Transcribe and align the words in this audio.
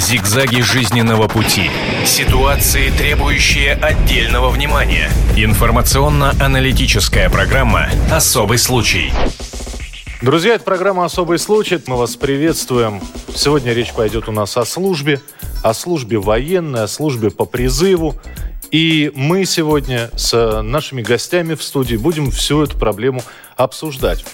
Зигзаги 0.00 0.62
жизненного 0.62 1.28
пути. 1.28 1.70
Ситуации, 2.06 2.88
требующие 2.88 3.74
отдельного 3.74 4.48
внимания. 4.48 5.10
Информационно-аналитическая 5.36 7.28
программа 7.28 7.90
«Особый 8.10 8.56
случай». 8.56 9.12
Друзья, 10.22 10.54
это 10.54 10.64
программа 10.64 11.04
«Особый 11.04 11.38
случай». 11.38 11.78
Мы 11.86 11.98
вас 11.98 12.16
приветствуем. 12.16 13.02
Сегодня 13.34 13.74
речь 13.74 13.92
пойдет 13.92 14.26
у 14.26 14.32
нас 14.32 14.56
о 14.56 14.64
службе, 14.64 15.20
о 15.62 15.74
службе 15.74 16.18
военной, 16.18 16.84
о 16.84 16.88
службе 16.88 17.30
по 17.30 17.44
призыву. 17.44 18.16
И 18.70 19.12
мы 19.14 19.44
сегодня 19.44 20.08
с 20.16 20.62
нашими 20.62 21.02
гостями 21.02 21.54
в 21.54 21.62
студии 21.62 21.96
будем 21.96 22.30
всю 22.30 22.62
эту 22.62 22.78
проблему 22.78 23.22
обсуждать. 23.54 24.24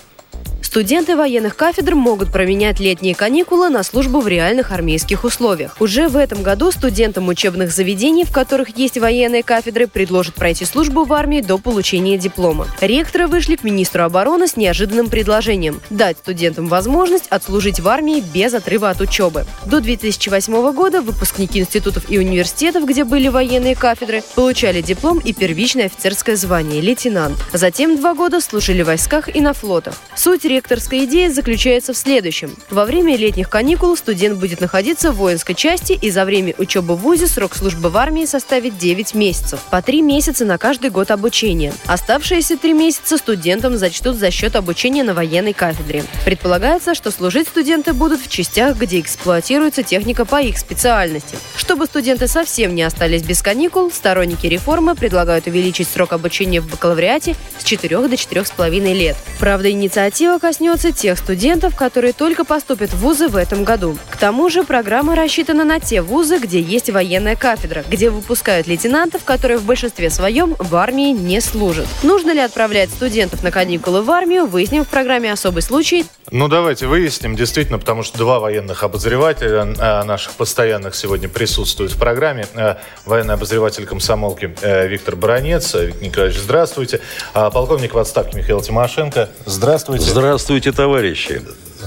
Студенты 0.67 1.15
военных 1.15 1.55
кафедр 1.55 1.95
могут 1.95 2.33
променять 2.33 2.81
летние 2.81 3.15
каникулы 3.15 3.69
на 3.69 3.85
службу 3.85 4.19
в 4.19 4.27
реальных 4.27 4.73
армейских 4.73 5.23
условиях. 5.23 5.77
Уже 5.79 6.09
в 6.09 6.17
этом 6.17 6.43
году 6.43 6.73
студентам 6.73 7.29
учебных 7.29 7.71
заведений, 7.71 8.25
в 8.25 8.33
которых 8.33 8.77
есть 8.77 8.99
военные 8.99 9.45
кафедры, 9.45 9.87
предложат 9.87 10.35
пройти 10.35 10.65
службу 10.65 11.05
в 11.05 11.13
армии 11.13 11.41
до 11.41 11.59
получения 11.59 12.19
диплома. 12.19 12.67
Ректоры 12.81 13.29
вышли 13.29 13.55
к 13.55 13.63
министру 13.63 14.03
обороны 14.03 14.49
с 14.49 14.57
неожиданным 14.57 15.09
предложением– 15.09 15.81
дать 15.91 16.19
студентам 16.19 16.67
возможность 16.67 17.29
отслужить 17.29 17.79
в 17.79 17.87
армии 17.87 18.21
без 18.35 18.53
отрыва 18.53 18.91
от 18.91 19.01
учебы. 19.01 19.47
До 19.67 19.81
2008 19.81 20.73
года 20.73 21.01
выпускники 21.01 21.61
институтов 21.61 22.11
и 22.11 22.19
университетов, 22.19 22.87
где 22.87 23.05
были 23.05 23.29
военные 23.29 23.77
кафедры, 23.77 24.25
получали 24.35 24.83
диплом 24.83 25.21
и 25.21 25.33
первичное 25.33 25.87
офицерское 25.87 26.35
звание– 26.35 26.81
лейтенант. 26.83 27.37
Затем 27.53 27.97
два 27.97 28.15
года 28.15 28.41
служили 28.41 28.83
в 28.83 28.87
войсках 28.87 29.35
и 29.35 29.41
на 29.41 29.53
флотах. 29.53 29.95
Суть 30.17 30.45
Ректорская 30.57 31.05
идея 31.05 31.31
заключается 31.31 31.93
в 31.93 31.99
следующем. 31.99 32.57
Во 32.71 32.87
время 32.87 33.15
летних 33.15 33.51
каникул 33.51 33.95
студент 33.95 34.39
будет 34.39 34.63
находиться 34.63 35.13
в 35.13 35.17
воинской 35.17 35.55
части 35.55 35.93
и 35.93 36.11
за 36.11 36.25
время 36.25 36.55
учебы 36.57 36.97
в 36.97 37.01
ВУЗе 37.01 37.27
срок 37.27 37.55
службы 37.55 37.91
в 37.91 37.97
армии 37.99 38.25
составит 38.25 38.79
9 38.79 39.13
месяцев, 39.13 39.61
по 39.71 39.83
3 39.83 40.01
месяца 40.01 40.47
на 40.47 40.57
каждый 40.57 40.89
год 40.89 41.11
обучения. 41.11 41.75
Оставшиеся 41.85 42.57
3 42.57 42.73
месяца 42.73 43.19
студентам 43.19 43.77
зачтут 43.77 44.17
за 44.17 44.31
счет 44.31 44.57
обучения 44.57 45.05
на 45.05 45.13
военной 45.13 45.53
кафедре. 45.53 46.05
Предполагается, 46.25 46.95
что 46.95 47.11
служить 47.11 47.49
студенты 47.49 47.93
будут 47.93 48.23
в 48.23 48.31
частях, 48.31 48.79
где 48.79 49.01
эксплуатируется 49.01 49.83
техника 49.83 50.25
по 50.25 50.41
их 50.41 50.57
специальности. 50.57 51.37
Чтобы 51.57 51.85
студенты 51.85 52.29
совсем 52.29 52.75
не 52.75 52.83
остались 52.83 53.25
без 53.25 53.43
каникул, 53.43 53.91
сторонники 53.91 54.47
реформы 54.47 54.95
предлагают 54.95 55.49
увеличить 55.49 55.89
срок 55.89 56.15
обучения 56.15 56.63
в 56.63 56.71
бакалавриате 56.71 57.37
с 57.59 57.65
4 57.65 58.09
до 58.09 58.15
4,5 58.15 58.95
лет. 58.95 59.17
Правда, 59.39 59.71
инициатива 59.71 60.36
коснется 60.39 60.67
коснется 60.67 60.91
тех 60.91 61.19
студентов, 61.19 61.77
которые 61.77 62.13
только 62.13 62.45
поступят 62.45 62.91
в 62.91 62.99
вузы 62.99 63.29
в 63.29 63.37
этом 63.37 63.63
году. 63.63 63.97
К 64.11 64.17
тому 64.17 64.51
же 64.51 64.65
программа 64.65 65.15
рассчитана 65.15 65.65
на 65.65 65.81
те 65.81 66.03
вузы, 66.03 66.39
где 66.39 66.61
есть 66.61 66.91
военная 66.91 67.37
кафедра, 67.37 67.85
где 67.89 68.11
выпускают 68.11 68.67
лейтенантов, 68.67 69.25
которые 69.25 69.59
в 69.59 69.65
большинстве 69.65 70.11
своем 70.11 70.57
в 70.59 70.75
армии 70.75 71.11
не 71.13 71.41
служат. 71.41 71.87
Нужно 72.03 72.33
ли 72.33 72.41
отправлять 72.41 72.91
студентов 72.91 73.43
на 73.43 73.51
каникулы 73.51 74.03
в 74.03 74.11
армию, 74.11 74.47
выясним 74.47 74.85
в 74.85 74.89
программе 74.89 75.33
«Особый 75.33 75.63
случай». 75.63 76.05
Ну, 76.33 76.49
давайте 76.49 76.87
выясним, 76.87 77.37
действительно, 77.37 77.79
потому 77.79 78.03
что 78.03 78.19
два 78.19 78.41
военных 78.41 78.83
обозревателя 78.83 79.75
а, 79.79 80.03
наших 80.03 80.33
постоянных 80.33 80.97
сегодня 80.97 81.29
присутствуют 81.29 81.93
в 81.93 81.99
программе. 81.99 82.47
Э, 82.55 82.77
военный 83.05 83.35
обозреватель 83.35 83.87
комсомолки 83.87 84.53
э, 84.61 84.89
Виктор 84.89 85.15
Баранец. 85.15 85.75
Виктор 85.75 86.03
Николаевич, 86.03 86.41
здравствуйте. 86.41 87.01
А, 87.33 87.51
полковник 87.51 87.95
в 87.95 87.99
отставке 87.99 88.37
Михаил 88.37 88.61
Тимошенко. 88.61 89.31
Здравствуйте. 89.45 90.05
Здравствуйте. 90.05 90.26
Здравствуйте, 90.27 90.73
товарищи. 90.73 91.41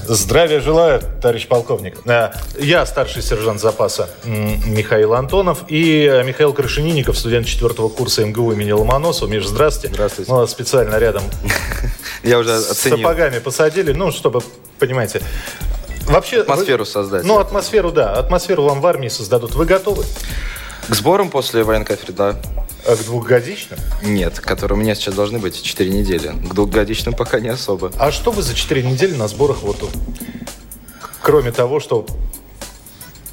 Здравия 0.08 0.60
желаю, 0.60 1.02
товарищ 1.20 1.46
полковник. 1.46 1.98
Э, 2.06 2.30
я 2.58 2.86
старший 2.86 3.22
сержант 3.22 3.60
запаса 3.60 4.08
Михаил 4.24 5.12
Антонов 5.12 5.64
и 5.68 6.08
э, 6.10 6.24
Михаил 6.24 6.54
Крашенинников, 6.54 7.18
студент 7.18 7.46
четвертого 7.46 7.90
курса 7.90 8.24
МГУ 8.24 8.52
имени 8.52 8.72
Ломоносова. 8.72 9.28
Миш, 9.28 9.46
здравствуйте. 9.46 9.94
Здравствуйте. 9.94 10.32
Вас 10.32 10.50
специально 10.52 10.96
рядом 10.96 11.22
Я 12.22 12.38
уже 12.38 12.54
оценил. 12.56 12.96
с 12.96 13.00
сапогами 13.02 13.40
посадили, 13.40 13.92
ну, 13.92 14.10
чтобы, 14.10 14.40
понимаете, 14.78 15.20
Вообще, 16.06 16.40
атмосферу 16.40 16.84
вы, 16.84 16.90
создать. 16.90 17.24
Ну, 17.24 17.40
атмосферу, 17.40 17.92
да. 17.92 18.14
Атмосферу 18.14 18.62
вам 18.62 18.80
в 18.80 18.86
армии 18.86 19.08
создадут. 19.08 19.54
Вы 19.54 19.66
готовы? 19.66 20.04
К 20.88 20.94
сборам 20.94 21.28
после 21.28 21.62
военной 21.62 21.84
кафедры, 21.84 22.14
да. 22.14 22.36
А 22.86 22.96
к 22.96 23.04
двухгодичным? 23.04 23.78
Нет, 24.02 24.40
которые 24.40 24.78
у 24.78 24.80
меня 24.80 24.94
сейчас 24.94 25.14
должны 25.14 25.38
быть 25.38 25.62
4 25.62 25.90
недели. 25.90 26.28
К 26.28 26.54
двухгодичным 26.54 27.14
пока 27.14 27.40
не 27.40 27.48
особо. 27.48 27.92
А 27.98 28.10
что 28.10 28.30
вы 28.30 28.42
за 28.42 28.54
4 28.54 28.82
недели 28.82 29.14
на 29.14 29.28
сборах 29.28 29.62
вот 29.62 29.88
Кроме 31.22 31.52
того, 31.52 31.80
что 31.80 32.06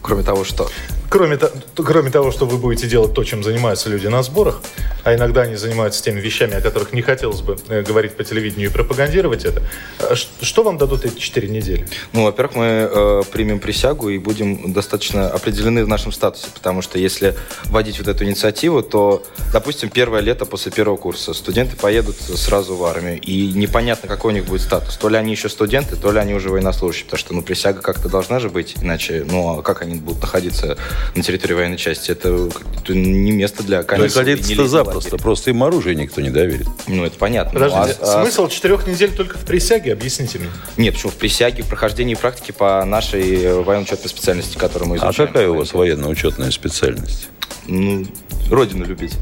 Кроме 0.02 0.24
того, 0.24 0.44
что? 0.46 0.70
Кроме, 1.10 1.40
кроме 1.76 2.12
того, 2.12 2.32
что 2.32 2.46
вы 2.46 2.58
будете 2.58 2.88
делать 2.88 3.14
то, 3.14 3.24
чем 3.24 3.44
занимаются 3.44 3.90
люди 3.90 4.08
на 4.08 4.24
сборах, 4.24 4.62
а 5.04 5.16
иногда 5.16 5.44
они 5.44 5.56
занимаются 5.56 6.04
теми 6.04 6.20
вещами, 6.20 6.56
о 6.56 6.62
которых 6.62 6.92
не 6.92 7.02
хотелось 7.02 7.40
бы 7.42 7.58
э, 7.70 7.82
говорить 7.82 8.18
по 8.18 8.26
телевидению 8.26 8.70
и 8.70 8.74
пропагандировать 8.74 9.46
это, 9.46 9.64
а 10.00 10.16
что 10.16 10.64
вам 10.64 10.78
дадут 10.78 11.06
эти 11.06 11.18
четыре 11.18 11.48
недели? 11.48 11.88
Ну, 12.12 12.26
во-первых, 12.26 12.56
мы 12.56 12.66
э, 12.66 13.22
примем 13.32 13.60
присягу 13.60 14.10
и 14.10 14.18
будем 14.18 14.74
достаточно 14.74 15.30
определены 15.30 15.86
в 15.86 15.88
нашем 15.88 16.12
статусе, 16.12 16.48
потому 16.54 16.82
что 16.82 17.00
если 17.00 17.36
вводить 17.66 18.00
вот 18.00 18.10
эту 18.10 18.26
инициативу, 18.26 18.84
то, 18.84 19.24
допустим, 19.54 19.90
первое 19.90 20.20
лето 20.20 20.46
после 20.46 20.74
первого 20.74 20.98
курса 20.98 21.34
студенты 21.34 21.78
поедут 21.78 22.18
сразу 22.18 22.76
в 22.76 22.84
армию, 22.84 23.18
и 23.22 23.54
непонятно, 23.54 24.10
какой 24.10 24.34
у 24.34 24.36
них 24.36 24.46
будет 24.46 24.62
статус. 24.62 24.98
То 24.98 25.08
ли 25.08 25.16
они 25.16 25.32
еще 25.32 25.48
студенты, 25.48 25.96
то 25.96 26.12
ли 26.12 26.20
они 26.20 26.34
уже 26.34 26.50
военнослужащие, 26.50 27.06
потому 27.06 27.20
что, 27.20 27.34
ну, 27.34 27.42
присяга 27.44 27.82
как-то 27.82 28.10
должна 28.10 28.40
же 28.40 28.50
быть, 28.50 28.76
иначе, 28.82 29.26
ну, 29.26 29.60
а 29.60 29.62
как 29.62 29.82
они 29.82 29.96
будут 29.96 30.22
находиться 30.22 30.78
на 31.16 31.24
территории 31.24 31.54
военной 31.54 31.78
части. 31.78 32.12
Это 32.12 32.50
не 32.88 33.32
место 33.32 33.64
для 33.64 33.84
комиссии. 33.84 34.18
Находиться-то 34.18 34.68
запросто, 34.68 35.12
лагеря. 35.12 35.24
просто 35.24 35.50
им 35.52 35.64
оружие 35.64 35.96
никто 35.96 36.22
не 36.22 36.30
доверит. 36.30 36.68
Ну, 36.88 37.06
это 37.06 37.18
понятно. 37.18 37.54
Подождите, 37.54 38.00
ну, 38.02 38.08
а, 38.08 38.24
смысл 38.24 38.46
а... 38.46 38.50
четырех 38.50 38.88
недель 38.88 39.12
только 39.12 39.38
в 39.38 39.46
присяге? 39.46 39.94
Объясните 39.94 40.40
мне. 40.40 40.50
Нет, 40.78 40.96
почему? 40.96 41.12
В 41.12 41.16
присяге, 41.16 41.64
в 41.64 41.68
прохождении 41.68 42.16
практики 42.16 42.52
по 42.52 42.84
нашей 42.86 43.62
военно-учетной 43.64 44.10
специальности, 44.10 44.58
которую 44.58 44.90
мы 44.90 44.96
изучаем. 44.98 45.14
А 45.16 45.28
какая 45.28 45.50
у 45.50 45.56
вас 45.56 45.74
военно-учетная 45.74 46.52
специальность? 46.52 47.30
Ну, 47.68 48.06
родину 48.50 48.86
любить. 48.86 49.14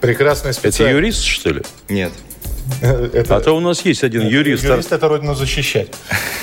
Прекрасная 0.00 0.52
специальность. 0.52 0.80
Это 0.80 0.90
юрист, 0.90 1.22
что 1.22 1.50
ли? 1.50 1.62
Нет. 1.88 2.12
Это... 2.82 3.36
А 3.36 3.40
то 3.40 3.56
у 3.56 3.60
нас 3.60 3.84
есть 3.84 4.04
один 4.04 4.26
юрист. 4.26 4.64
Юрист 4.64 4.92
это 4.92 5.08
родину 5.08 5.34
защищать. 5.34 5.88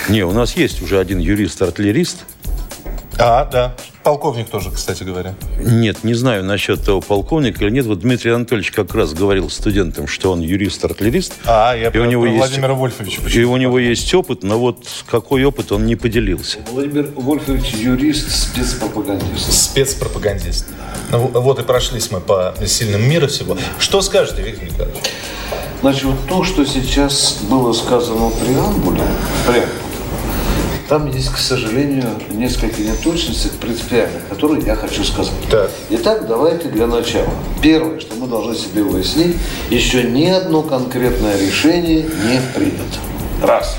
Не, 0.07 0.23
у 0.23 0.31
нас 0.31 0.55
есть 0.55 0.81
уже 0.81 0.99
один 0.99 1.19
юрист-артиллерист. 1.19 2.19
А, 3.21 3.43
да. 3.45 3.75
Полковник 4.03 4.47
тоже, 4.47 4.71
кстати 4.71 5.03
говоря. 5.03 5.35
Нет, 5.59 6.05
не 6.05 6.13
знаю 6.13 6.45
насчет 6.45 6.83
того 6.83 7.01
полковника 7.01 7.65
или 7.65 7.71
нет. 7.71 7.85
Вот 7.85 7.99
Дмитрий 7.99 8.31
Анатольевич 8.31 8.71
как 8.71 8.95
раз 8.95 9.13
говорил 9.13 9.49
студентам, 9.49 10.07
что 10.07 10.31
он 10.31 10.39
юрист-артиллерист. 10.39 11.33
А, 11.45 11.75
я 11.75 11.89
и 11.89 11.91
про, 11.91 12.01
у 12.01 12.05
него 12.05 12.21
про 12.21 12.29
есть, 12.29 12.39
Владимира 12.39 12.73
Вольфовича. 12.73 13.21
И 13.27 13.43
у 13.43 13.57
него 13.57 13.77
есть 13.77 14.13
опыт, 14.13 14.43
но 14.43 14.57
вот 14.57 14.87
какой 15.05 15.43
опыт 15.43 15.73
он 15.73 15.85
не 15.85 15.97
поделился. 15.97 16.59
Владимир 16.71 17.09
Вольфович 17.13 17.73
юрист, 17.73 18.31
спецпропагандист. 18.31 19.51
Спецпропагандист. 19.51 20.67
Ну, 21.11 21.27
вот 21.27 21.59
и 21.59 21.63
прошлись 21.63 22.09
мы 22.11 22.21
по 22.21 22.55
сильным 22.65 23.07
мира 23.07 23.27
всего. 23.27 23.57
Что 23.79 24.01
скажете, 24.01 24.41
Виктор 24.43 24.69
Николаевич? 24.69 25.03
Значит, 25.81 26.03
вот 26.03 26.27
то, 26.27 26.43
что 26.45 26.65
сейчас 26.65 27.39
было 27.49 27.73
сказано 27.73 28.29
в 28.29 28.39
преамбуле, 28.39 29.03
преамбуле 29.45 29.88
там 30.89 31.05
есть, 31.11 31.29
к 31.29 31.37
сожалению, 31.37 32.09
несколько 32.31 32.81
неточностей 32.81 33.51
принципиальных, 33.61 34.27
которые 34.27 34.65
я 34.65 34.75
хочу 34.75 35.03
сказать. 35.03 35.31
Так. 35.49 35.69
Итак, 35.91 36.27
давайте 36.27 36.67
для 36.67 36.87
начала. 36.87 37.29
Первое, 37.61 37.99
что 37.99 38.15
мы 38.15 38.25
должны 38.25 38.55
себе 38.55 38.81
выяснить, 38.81 39.37
еще 39.69 40.01
ни 40.03 40.25
одно 40.25 40.63
конкретное 40.63 41.39
решение 41.39 42.01
не 42.01 42.41
принято. 42.55 42.97
Раз. 43.43 43.77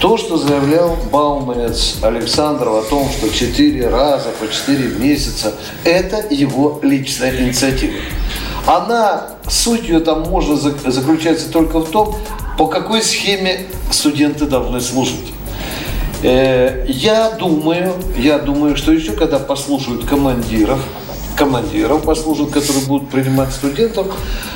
То, 0.00 0.16
что 0.16 0.36
заявлял 0.36 0.96
Бауманец 1.12 1.98
Александров 2.02 2.86
о 2.86 2.90
том, 2.90 3.08
что 3.08 3.32
четыре 3.32 3.88
раза 3.88 4.30
по 4.40 4.52
четыре 4.52 4.88
месяца, 4.88 5.54
это 5.84 6.26
его 6.28 6.80
личная 6.82 7.40
инициатива. 7.40 7.94
Она, 8.66 9.36
суть 9.48 9.84
ее 9.84 10.00
там 10.00 10.22
можно 10.22 10.56
заключается 10.56 11.52
только 11.52 11.78
в 11.78 11.88
том, 11.90 12.16
по 12.58 12.66
какой 12.66 13.00
схеме 13.00 13.66
студенты 13.92 14.46
должны 14.46 14.80
служить. 14.80 15.32
Э, 16.22 16.84
я 16.86 17.30
думаю, 17.32 17.94
я 18.16 18.38
думаю, 18.38 18.76
что 18.76 18.92
еще 18.92 19.12
когда 19.12 19.38
послушают 19.38 20.04
командиров, 20.04 20.80
командиров 21.42 22.02
послужат, 22.02 22.50
которые 22.50 22.84
будут 22.86 23.08
принимать 23.10 23.52
студентов, 23.52 24.06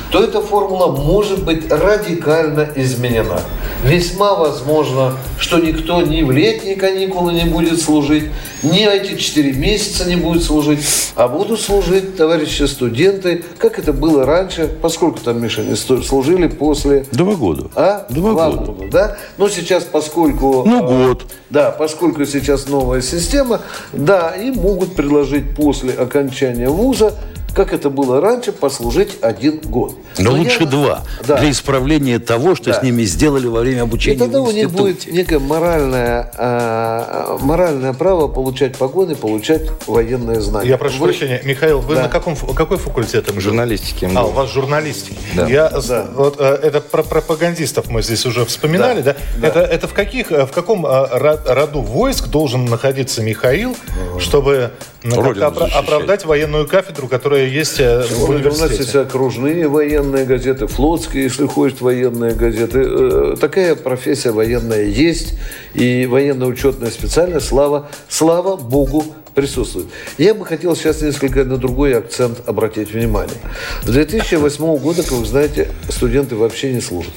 то 0.09 0.23
эта 0.23 0.41
формула 0.41 0.87
может 0.95 1.43
быть 1.43 1.69
радикально 1.69 2.69
изменена. 2.75 3.41
Весьма 3.83 4.35
возможно, 4.35 5.17
что 5.37 5.59
никто 5.59 6.01
ни 6.01 6.23
в 6.23 6.31
летние 6.31 6.75
каникулы 6.75 7.33
не 7.33 7.43
будет 7.43 7.81
служить, 7.81 8.25
ни 8.63 8.87
эти 8.87 9.17
4 9.17 9.53
месяца 9.53 10.05
не 10.05 10.15
будет 10.15 10.43
служить, 10.43 10.79
а 11.15 11.27
будут 11.27 11.59
служить 11.59 12.15
товарищи 12.15 12.63
студенты, 12.63 13.43
как 13.57 13.77
это 13.79 13.91
было 13.91 14.25
раньше, 14.25 14.69
поскольку 14.81 15.19
там, 15.19 15.41
Миша, 15.41 15.61
они 15.61 15.75
служили 15.75 16.47
после... 16.47 17.05
Два 17.11 17.35
года. 17.35 17.65
А? 17.75 18.05
Два 18.09 18.49
года. 18.49 18.73
да? 18.89 19.17
Но 19.37 19.49
сейчас, 19.49 19.83
поскольку... 19.83 20.63
Ну, 20.65 20.83
э, 20.83 21.07
год. 21.07 21.25
Да, 21.49 21.71
поскольку 21.71 22.25
сейчас 22.25 22.67
новая 22.67 23.01
система, 23.01 23.61
да, 23.93 24.31
и 24.31 24.51
могут 24.51 24.95
предложить 24.95 25.55
после 25.55 25.93
окончания 25.93 26.69
вуза, 26.77 27.13
как 27.57 27.73
это 27.73 27.89
было 27.89 28.21
раньше, 28.21 28.51
послужить 28.51 29.17
один 29.21 29.59
год. 29.61 29.95
Но 30.19 30.31
я- 30.31 30.37
лучше 30.37 30.65
два. 30.67 31.01
Да. 31.25 31.37
Для 31.37 31.49
исправления 31.49 32.19
того, 32.19 32.53
что 32.55 32.65
Да. 32.71 32.79
с 32.79 32.83
ними 32.83 33.01
сделали 33.03 33.47
во 33.47 33.61
время 33.61 33.79
И 33.79 33.81
обучения 33.81 34.19
тогда 34.19 34.41
в 34.41 34.47
у 34.47 34.51
них 34.51 34.69
будет 34.71 35.11
некое 35.11 35.39
моральное, 35.39 36.31
а, 36.37 37.37
моральное 37.41 37.93
право 37.93 38.27
получать 38.27 38.77
погоны, 38.77 39.15
получать 39.15 39.63
военные 39.87 40.39
знания. 40.39 40.69
Я 40.69 40.77
прошу 40.77 40.99
Вы- 40.99 41.07
прощения, 41.07 41.41
Михаил, 41.43 41.79
вы 41.79 41.95
Да. 41.95 42.03
на 42.03 42.09
каком 42.09 42.35
какой 42.35 42.77
факультет? 42.77 43.27
Журналистики. 43.37 44.07
А, 44.15 44.23
у 44.25 44.29
вас 44.31 44.51
журналистики. 44.51 45.17
Да. 45.35 45.47
Я, 45.47 45.69
Да. 45.69 46.05
вот, 46.13 46.35
э, 46.39 46.59
это 46.61 46.79
про 46.79 47.01
пропагандистов 47.01 47.87
мы 47.89 48.03
здесь 48.03 48.23
уже 48.27 48.45
вспоминали, 48.45 49.01
да? 49.01 49.15
Да. 49.41 49.47
Это, 49.47 49.59
это 49.61 49.87
в, 49.87 49.93
каких, 49.93 50.31
э, 50.31 50.45
в 50.45 50.51
каком 50.51 50.85
э, 50.85 50.89
ро- 50.89 51.53
роду 51.53 51.81
войск 51.81 52.27
должен 52.27 52.65
находиться 52.65 53.23
Михаил, 53.23 53.75
чтобы 54.19 54.69
оправдать 55.03 56.25
военную 56.25 56.67
кафедру, 56.67 57.07
которая 57.07 57.46
есть 57.47 57.79
э, 57.79 58.03
в 58.03 58.29
У 58.29 58.33
нас 58.33 58.41
есть 58.43 58.59
университете? 58.61 58.99
окружные 58.99 59.67
военные 59.67 60.25
газеты, 60.25 60.67
флотские, 60.67 61.23
если 61.23 61.45
хочешь, 61.45 61.81
военные 61.81 62.33
газеты. 62.33 62.83
Э, 62.85 63.35
Такая 63.39 63.75
профессия 63.75 64.31
военная 64.31 64.83
есть, 64.85 65.35
и 65.73 66.05
военно-учетная 66.05 66.89
специальность, 66.91 67.47
слава, 67.47 67.89
слава 68.09 68.55
Богу, 68.57 69.03
присутствует. 69.35 69.87
Я 70.17 70.33
бы 70.33 70.45
хотел 70.45 70.75
сейчас 70.75 71.01
несколько 71.01 71.43
на 71.43 71.57
другой 71.57 71.95
акцент 71.97 72.41
обратить 72.47 72.91
внимание. 72.93 73.37
С 73.83 73.85
2008 73.89 74.77
года, 74.77 75.03
как 75.03 75.11
вы 75.11 75.25
знаете, 75.25 75.69
студенты 75.89 76.35
вообще 76.35 76.73
не 76.73 76.81
служат. 76.81 77.13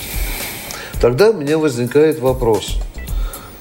Тогда 1.00 1.31
у 1.31 1.33
меня 1.33 1.56
возникает 1.56 2.19
вопрос. 2.21 2.76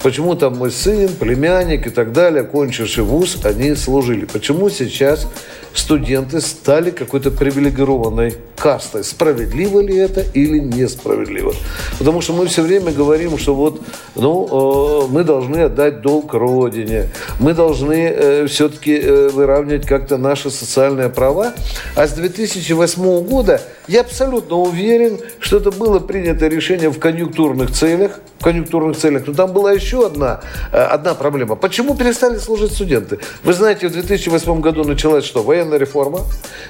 Почему 0.01 0.35
там 0.35 0.57
мой 0.57 0.71
сын, 0.71 1.09
племянник 1.09 1.87
и 1.87 1.89
так 1.89 2.13
далее, 2.13 2.43
кончивший 2.43 3.03
вуз, 3.03 3.37
они 3.43 3.75
служили? 3.75 4.25
Почему 4.25 4.69
сейчас 4.69 5.27
студенты 5.73 6.39
стали 6.39 6.91
какой-то 6.91 7.31
привилегированной 7.31 8.35
кастой? 8.59 9.03
Справедливо 9.03 9.79
ли 9.79 9.97
это 9.97 10.21
или 10.33 10.59
несправедливо? 10.59 11.53
Потому 11.97 12.21
что 12.21 12.33
мы 12.33 12.47
все 12.47 12.61
время 12.61 12.91
говорим, 12.91 13.37
что 13.37 13.55
вот 13.55 13.81
ну, 14.15 15.05
э, 15.05 15.07
мы 15.09 15.23
должны 15.23 15.57
отдать 15.63 16.01
долг 16.01 16.33
Родине, 16.33 17.09
мы 17.39 17.53
должны 17.53 18.45
все-таки 18.47 18.99
выравнивать 18.99 19.85
как-то 19.85 20.17
наши 20.17 20.49
социальные 20.49 21.09
права. 21.09 21.53
А 21.95 22.07
с 22.07 22.13
2008 22.13 23.23
года 23.25 23.61
я 23.87 24.01
абсолютно 24.01 24.55
уверен, 24.57 25.19
что 25.39 25.57
это 25.57 25.71
было 25.71 25.99
принято 25.99 26.47
решение 26.47 26.89
в 26.89 26.99
конъюнктурных 26.99 27.71
целях, 27.71 28.19
в 28.39 28.43
конъюнктурных 28.43 28.97
целях. 28.97 29.23
Но 29.25 29.33
там 29.33 29.51
была 29.51 29.71
еще 29.71 30.05
одна, 30.05 30.41
э, 30.71 30.77
одна 30.77 31.15
проблема. 31.15 31.55
Почему 31.55 31.95
перестали 31.95 32.37
служить 32.37 32.73
студенты? 32.73 33.19
Вы 33.43 33.53
знаете, 33.53 33.87
в 33.87 33.91
2008 33.91 34.61
году 34.61 34.83
началась 34.83 35.25
что? 35.25 35.41
Военная 35.41 35.77
реформа. 35.77 36.21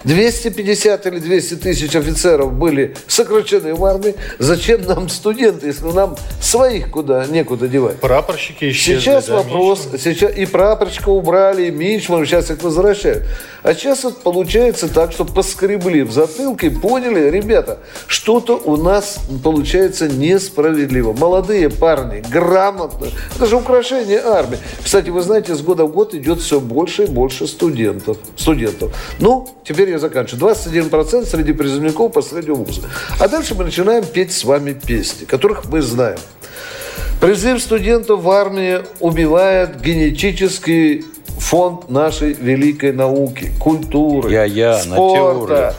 250 0.05 1.07
или 1.07 1.19
200 1.19 1.55
тысяч 1.55 1.78
офицеров 1.87 2.53
были 2.53 2.95
сокращены 3.07 3.73
в 3.73 3.83
армии. 3.85 4.15
Зачем 4.37 4.81
нам 4.83 5.09
студенты, 5.09 5.67
если 5.67 5.85
нам 5.91 6.15
своих 6.41 6.91
куда 6.91 7.25
некуда 7.25 7.67
девать? 7.67 7.99
Прапорщики 7.99 8.71
исчезли. 8.71 8.99
Сейчас 8.99 9.27
да, 9.27 9.37
вопрос, 9.37 9.85
Мичман? 9.85 9.99
сейчас 9.99 10.37
и 10.37 10.45
прапорщика 10.45 11.09
убрали, 11.09 11.67
и 11.67 11.71
Мичман, 11.71 12.25
сейчас 12.25 12.51
их 12.51 12.61
возвращают. 12.61 13.23
А 13.63 13.73
сейчас 13.73 14.03
вот 14.03 14.21
получается 14.21 14.87
так, 14.87 15.11
что 15.11 15.25
поскребли 15.25 16.01
в 16.01 16.11
затылке 16.11 16.71
поняли, 16.71 17.29
ребята, 17.29 17.79
что-то 18.07 18.55
у 18.57 18.77
нас 18.77 19.19
получается 19.43 20.07
несправедливо. 20.07 21.13
Молодые 21.13 21.69
парни, 21.69 22.23
грамотно, 22.31 23.07
это 23.35 23.45
же 23.45 23.57
украшение 23.57 24.19
армии. 24.19 24.59
Кстати, 24.83 25.09
вы 25.09 25.21
знаете, 25.21 25.55
с 25.55 25.61
года 25.61 25.85
в 25.85 25.91
год 25.91 26.13
идет 26.13 26.39
все 26.39 26.59
больше 26.59 27.03
и 27.03 27.07
больше 27.07 27.47
студентов. 27.47 28.17
студентов. 28.35 28.95
Ну, 29.19 29.49
теперь 29.63 29.89
я 29.89 29.99
заканчиваю. 29.99 30.53
21% 30.53 31.25
среди 31.25 31.53
призывников 31.73 32.13
последнего 32.13 32.55
вуза. 32.55 32.81
А 33.19 33.27
дальше 33.27 33.53
мы 33.55 33.63
начинаем 33.63 34.03
петь 34.03 34.31
с 34.33 34.43
вами 34.43 34.73
песни, 34.73 35.25
которых 35.25 35.65
мы 35.65 35.81
знаем. 35.81 36.17
Призыв 37.21 37.61
студентов 37.61 38.21
в 38.21 38.29
армии 38.31 38.79
убивает 38.99 39.81
генетический 39.81 41.05
фонд 41.37 41.89
нашей 41.89 42.33
великой 42.33 42.93
науки, 42.93 43.51
культуры, 43.59 44.31
Я-я, 44.31 44.77
спорта. 44.79 45.75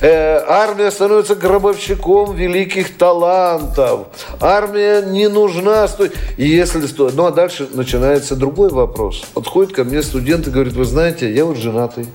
Э, 0.00 0.42
армия 0.48 0.90
становится 0.90 1.34
гробовщиком 1.34 2.34
великих 2.34 2.96
талантов. 2.96 4.06
Армия 4.40 5.02
не 5.02 5.28
нужна. 5.28 5.86
сто- 5.88 6.06
И 6.36 6.46
если 6.48 6.86
сто- 6.86 7.10
Ну 7.12 7.26
а 7.26 7.30
дальше 7.32 7.68
начинается 7.72 8.34
другой 8.34 8.70
вопрос. 8.70 9.24
Подходит 9.34 9.72
ко 9.74 9.84
мне 9.84 10.02
студент 10.02 10.46
и 10.46 10.50
говорит, 10.50 10.74
вы 10.74 10.84
знаете, 10.84 11.32
я 11.32 11.44
вот 11.44 11.56
женатый. 11.58 12.06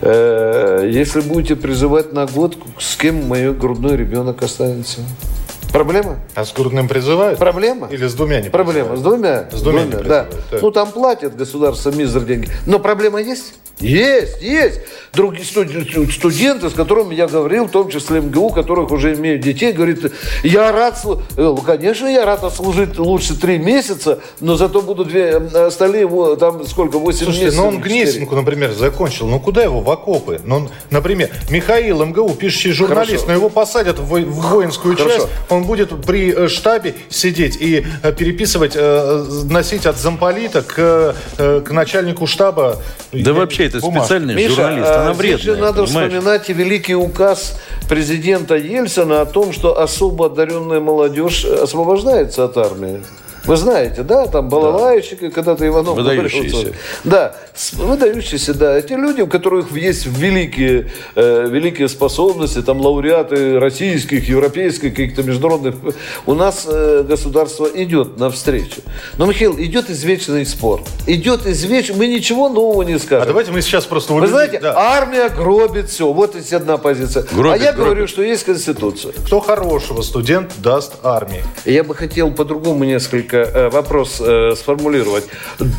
Э, 0.00 0.88
Если 0.88 1.20
будете 1.20 1.56
призывать 1.56 2.12
на 2.12 2.26
год, 2.26 2.56
с 2.78 2.96
кем 2.96 3.26
мой 3.26 3.52
грудной 3.52 3.96
ребенок 3.96 4.42
останется? 4.42 5.00
Проблема? 5.76 6.16
А 6.34 6.46
с 6.46 6.54
грудным 6.54 6.88
призывают? 6.88 7.38
Проблема? 7.38 7.88
Или 7.90 8.06
с 8.06 8.14
двумя 8.14 8.40
не 8.40 8.48
Проблема. 8.48 8.96
С 8.96 9.02
двумя? 9.02 9.46
С 9.52 9.60
двумя 9.60 9.82
не 9.84 9.90
да. 9.90 10.26
так. 10.50 10.62
Ну, 10.62 10.70
там 10.70 10.90
платят 10.90 11.36
государство 11.36 11.90
мизер 11.90 12.22
деньги. 12.22 12.48
Но 12.64 12.78
проблема 12.78 13.20
есть? 13.20 13.52
Есть, 13.78 14.40
есть. 14.40 14.80
Другие 15.12 15.44
студ- 15.44 16.10
студенты, 16.10 16.70
с 16.70 16.72
которыми 16.72 17.14
я 17.14 17.26
говорил, 17.26 17.66
в 17.66 17.70
том 17.70 17.90
числе 17.90 18.20
МГУ, 18.22 18.48
которых 18.48 18.90
уже 18.90 19.14
имеют 19.14 19.42
детей, 19.42 19.72
говорит, 19.72 20.12
я 20.42 20.72
рад, 20.72 20.96
Э, 21.36 21.54
конечно, 21.66 22.06
я 22.06 22.24
рад 22.24 22.42
отслужить 22.42 22.98
лучше 22.98 23.38
три 23.38 23.58
месяца, 23.58 24.20
но 24.40 24.56
зато 24.56 24.80
буду 24.80 25.04
две, 25.04 25.36
остальные, 25.36 26.08
там 26.36 26.66
сколько, 26.66 26.98
8 26.98 27.24
Слушайте, 27.24 27.44
месяцев. 27.46 27.62
ну 27.62 27.68
он. 27.68 27.80
Гнесинку, 27.82 28.34
например, 28.34 28.72
закончил. 28.72 29.26
Ну 29.26 29.38
куда 29.40 29.62
его 29.62 29.80
в 29.80 29.90
окопы? 29.90 30.40
Ну, 30.42 30.70
например, 30.90 31.28
Михаил 31.50 32.02
МГУ, 32.02 32.30
пишущий 32.30 32.72
журналист, 32.72 33.10
Хорошо. 33.10 33.26
но 33.26 33.32
его 33.34 33.48
посадят 33.50 33.98
в, 33.98 34.04
в 34.04 34.50
воинскую 34.52 34.96
Хорошо. 34.96 35.16
часть. 35.18 35.28
Он 35.50 35.64
будет 35.66 35.90
при 36.06 36.32
э, 36.32 36.48
штабе 36.48 36.94
сидеть 37.10 37.56
и 37.60 37.84
э, 38.02 38.12
переписывать, 38.12 38.72
э, 38.74 39.24
носить 39.44 39.86
от 39.86 39.98
замполита 39.98 40.62
к, 40.62 41.14
к 41.36 41.70
начальнику 41.70 42.26
штаба. 42.26 42.80
Да 43.12 43.32
вообще 43.32 43.66
это 43.66 43.80
бумажки. 43.80 44.06
специальный 44.06 44.34
Миша, 44.34 44.54
журналист, 44.54 44.88
а 44.88 45.02
она 45.02 45.14
здесь 45.14 45.18
вредная, 45.18 45.54
же 45.54 45.60
надо 45.60 45.84
понимаешь? 45.84 46.12
вспоминать 46.12 46.50
и 46.50 46.52
великий 46.52 46.94
указ 46.94 47.60
президента 47.88 48.54
Ельцина 48.56 49.20
о 49.20 49.26
том, 49.26 49.52
что 49.52 49.80
особо 49.80 50.26
одаренная 50.26 50.80
молодежь 50.80 51.44
освобождается 51.44 52.44
от 52.44 52.56
армии. 52.56 53.02
Вы 53.46 53.56
знаете, 53.56 54.02
да, 54.02 54.26
там 54.26 54.48
балалайщик, 54.48 55.22
и 55.22 55.30
когда-то 55.30 55.66
Иванов... 55.66 55.96
Выдающиеся. 55.96 56.72
Да, 57.04 57.36
выдающиеся, 57.74 58.54
да. 58.54 58.76
Эти 58.76 58.92
люди, 58.94 59.20
у 59.20 59.28
которых 59.28 59.70
есть 59.70 60.06
великие, 60.06 60.90
э, 61.14 61.46
великие 61.48 61.88
способности, 61.88 62.60
там 62.62 62.80
лауреаты 62.80 63.60
российских, 63.60 64.28
европейских, 64.28 64.90
каких-то 64.90 65.22
международных... 65.22 65.76
У 66.26 66.34
нас 66.34 66.66
э, 66.68 67.04
государство 67.08 67.68
идет 67.72 68.18
навстречу. 68.18 68.80
Но, 69.16 69.26
Михаил, 69.26 69.56
идет 69.58 69.90
извечный 69.90 70.44
спор. 70.44 70.82
Идет 71.06 71.46
извечный... 71.46 71.96
Мы 71.96 72.08
ничего 72.08 72.48
нового 72.48 72.82
не 72.82 72.98
скажем. 72.98 73.22
А 73.22 73.26
давайте 73.26 73.52
мы 73.52 73.62
сейчас 73.62 73.84
просто... 73.84 74.12
Вы 74.12 74.26
знаете, 74.26 74.58
да. 74.58 74.74
армия 74.76 75.28
гробит 75.28 75.90
все. 75.90 76.12
Вот 76.12 76.34
есть 76.34 76.52
одна 76.52 76.78
позиция. 76.78 77.24
Гробит, 77.32 77.60
а 77.60 77.64
я 77.64 77.72
гробит. 77.72 77.90
говорю, 77.90 78.06
что 78.08 78.22
есть 78.22 78.44
Конституция. 78.44 79.12
Кто 79.12 79.38
хорошего 79.40 80.02
студент 80.02 80.52
даст 80.58 80.94
армии? 81.04 81.44
Я 81.64 81.84
бы 81.84 81.94
хотел 81.94 82.32
по-другому 82.32 82.84
несколько 82.84 83.35
э, 83.36 83.68
вопрос 83.70 84.20
э, 84.20 84.54
сформулировать. 84.56 85.24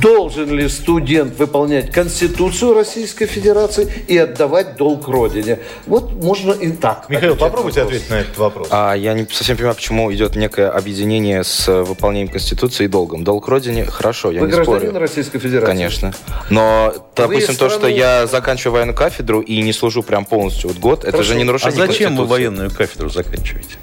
Должен 0.02 0.50
ли 0.52 0.68
студент 0.70 1.38
выполнять 1.38 1.92
Конституцию 1.92 2.74
Российской 2.74 3.26
Федерации 3.26 3.92
и 4.08 4.18
отдавать 4.18 4.76
долг 4.78 5.08
Родине? 5.08 5.60
Вот 5.86 6.14
можно 6.14 6.52
и 6.54 6.72
так. 6.72 7.06
Михаил, 7.10 7.36
попробуйте 7.36 7.82
вопрос. 7.82 7.96
ответить 7.96 8.10
на 8.10 8.16
этот 8.16 8.38
вопрос. 8.38 8.68
А 8.72 8.94
я 8.94 9.14
не 9.14 9.26
совсем 9.32 9.58
понимаю, 9.58 9.76
почему 9.76 10.14
идет 10.14 10.36
некое 10.36 10.70
объединение 10.70 11.44
с 11.44 11.68
э, 11.68 11.82
выполнением 11.84 12.30
Конституции 12.30 12.86
и 12.86 12.88
долгом. 12.88 13.24
Долг 13.24 13.48
Родине, 13.48 13.86
хорошо, 13.86 14.32
я 14.32 14.42
Вы 14.42 14.48
не 14.48 14.54
гражданин 14.54 14.82
спорю. 14.90 15.00
Российской 15.00 15.40
Федерации? 15.40 15.68
Конечно. 15.68 16.14
Но, 16.50 16.94
допустим, 17.16 17.56
то, 17.56 17.70
что 17.70 17.88
я 17.88 18.28
заканчиваю 18.28 18.74
военную 18.74 18.96
кафедру 18.96 19.42
и 19.42 19.62
не 19.62 19.74
служу 19.74 20.04
прям 20.04 20.26
полностью 20.26 20.70
вот 20.70 20.78
год, 20.80 21.04
это 21.06 21.24
же 21.24 21.36
не 21.36 21.44
А 21.44 21.46
нарушение 21.46 21.78
зачем 21.78 22.16
вы 22.16 22.26
Конституции. 22.28 22.32
военную 22.32 22.72
кафедру 22.72 23.10
заканчиваете? 23.10 23.78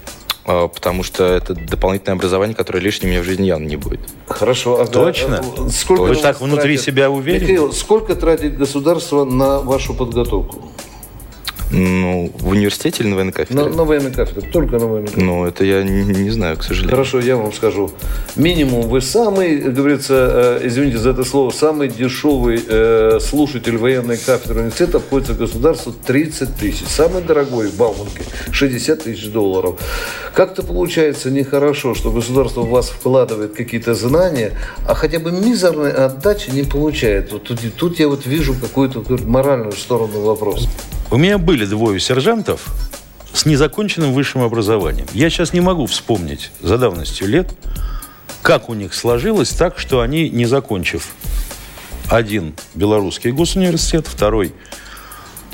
А, 0.47 0.69
Потому 0.69 1.03
что 1.03 1.25
это 1.25 1.55
дополнительное 1.55 2.17
образование, 2.17 2.55
которое 2.55 2.81
лишним 2.81 3.11
мне 3.11 3.21
в 3.21 3.25
жизни 3.25 3.47
явно 3.47 3.67
не 3.67 3.77
будет. 3.77 4.01
Хорошо. 4.29 4.81
ага. 4.81 4.91
Точно? 4.91 5.39
А, 5.39 5.69
Сколько 5.71 6.03
Вы 6.03 6.07
у 6.07 6.13
вас 6.13 6.21
так 6.21 6.41
внутри 6.41 6.77
тратит- 6.77 6.85
себя 6.85 7.11
уверены? 7.11 7.43
Михаил, 7.43 7.73
сколько 7.73 8.15
тратит 8.15 8.57
государство 8.59 9.25
на 9.25 9.61
вашу 9.61 9.95
подготовку? 9.95 10.71
Ну, 11.77 12.31
в 12.39 12.51
университете 12.51 13.03
или 13.03 13.11
на 13.11 13.17
военной 13.17 13.33
кафедре? 13.33 13.65
На, 13.65 13.69
на 13.69 13.85
военной 13.85 14.13
кафедре, 14.13 14.49
только 14.49 14.79
на 14.79 14.87
военной 14.87 15.09
кафедре. 15.09 15.27
Ну, 15.27 15.45
это 15.45 15.65
я 15.65 15.83
не, 15.83 16.05
не 16.05 16.31
знаю, 16.31 16.57
к 16.57 16.63
сожалению. 16.63 16.91
Хорошо, 16.91 17.19
я 17.19 17.37
вам 17.37 17.53
скажу. 17.53 17.91
Минимум 18.37 18.83
вы 18.83 19.01
самый, 19.01 19.59
говорится, 19.59 20.61
э, 20.61 20.67
извините 20.69 20.99
за 20.99 21.11
это 21.11 21.25
слово, 21.25 21.51
самый 21.51 21.89
дешевый 21.89 22.63
э, 22.65 23.19
слушатель 23.21 23.77
военной 23.77 24.19
кафедры 24.19 24.61
университета 24.61 24.99
обходится 24.99 25.35
государству 25.35 25.93
30 25.93 26.55
тысяч. 26.57 26.87
Самый 26.87 27.23
дорогой 27.23 27.67
в 27.69 27.77
Бауманке 27.77 28.23
60 28.53 29.03
тысяч 29.03 29.27
долларов. 29.31 29.81
Как-то 30.33 30.63
получается 30.63 31.31
нехорошо, 31.31 31.95
что 31.95 32.13
государство 32.13 32.61
в 32.61 32.71
вас 32.71 32.89
вкладывает 32.89 33.55
какие-то 33.55 33.95
знания, 33.95 34.53
а 34.87 34.95
хотя 34.95 35.19
бы 35.19 35.33
мизерной 35.33 35.91
отдачи 35.91 36.51
не 36.51 36.63
получает. 36.63 37.33
Вот 37.33 37.43
тут, 37.43 37.61
тут 37.77 37.99
я 37.99 38.07
вот 38.07 38.27
вижу 38.27 38.55
какую-то 38.55 39.05
моральную 39.27 39.73
сторону 39.73 40.21
вопроса. 40.21 40.69
У 41.11 41.17
меня 41.17 41.39
были 41.39 41.65
двое 41.65 42.01
сержантов 42.01 42.67
с 43.33 43.47
незаконченным 43.47 44.13
высшим 44.13 44.43
образованием. 44.43 45.07
Я 45.13 45.31
сейчас 45.31 45.53
не 45.53 45.61
могу 45.61 45.87
вспомнить 45.87 46.51
за 46.61 46.79
давностью 46.79 47.29
лет, 47.29 47.55
как 48.43 48.69
у 48.69 48.75
них 48.75 48.95
сложилось 48.95 49.51
так, 49.51 49.79
что 49.79 50.01
они, 50.01 50.29
не 50.31 50.47
закончив 50.47 51.09
один 52.09 52.55
белорусский 52.75 53.31
госуниверситет, 53.31 54.07
второй 54.07 54.55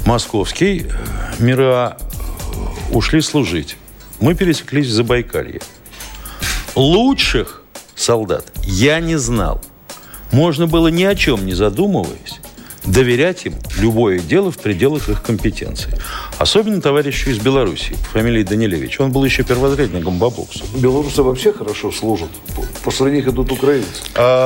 московский, 0.07 0.87
э, 0.89 1.43
МИРА, 1.43 1.97
э, 1.99 2.95
ушли 2.95 3.21
служить. 3.21 3.77
Мы 4.21 4.35
пересеклись 4.35 4.87
в 4.87 4.93
Забайкалье. 4.93 5.61
Лучших 6.75 7.63
солдат 7.95 8.53
я 8.65 9.01
не 9.01 9.17
знал. 9.17 9.61
Можно 10.33 10.67
было 10.67 10.89
ни 10.89 11.05
о 11.05 11.15
чем 11.15 11.45
не 11.45 11.55
задумываясь 11.55 12.40
доверять 12.85 13.47
им 13.47 13.55
любое 13.79 14.19
дело 14.19 14.51
в 14.51 14.59
пределах 14.59 15.09
их 15.09 15.23
компетенции. 15.23 15.99
Особенно 16.39 16.81
товарищу 16.81 17.31
из 17.31 17.39
Белоруссии 17.39 17.95
по 17.95 18.19
фамилии 18.19 18.43
Данилевич. 18.43 19.01
Он 19.01 19.13
был 19.13 19.25
еще 19.25 19.43
первотрядником 19.43 20.19
по 20.19 20.31
боксу. 20.31 20.65
Белорусы 20.77 21.23
вообще 21.23 21.53
хорошо 21.53 21.93
служат. 21.93 22.31
После 22.83 23.13
них 23.13 23.29
идут 23.29 23.53
украинцы. 23.53 24.03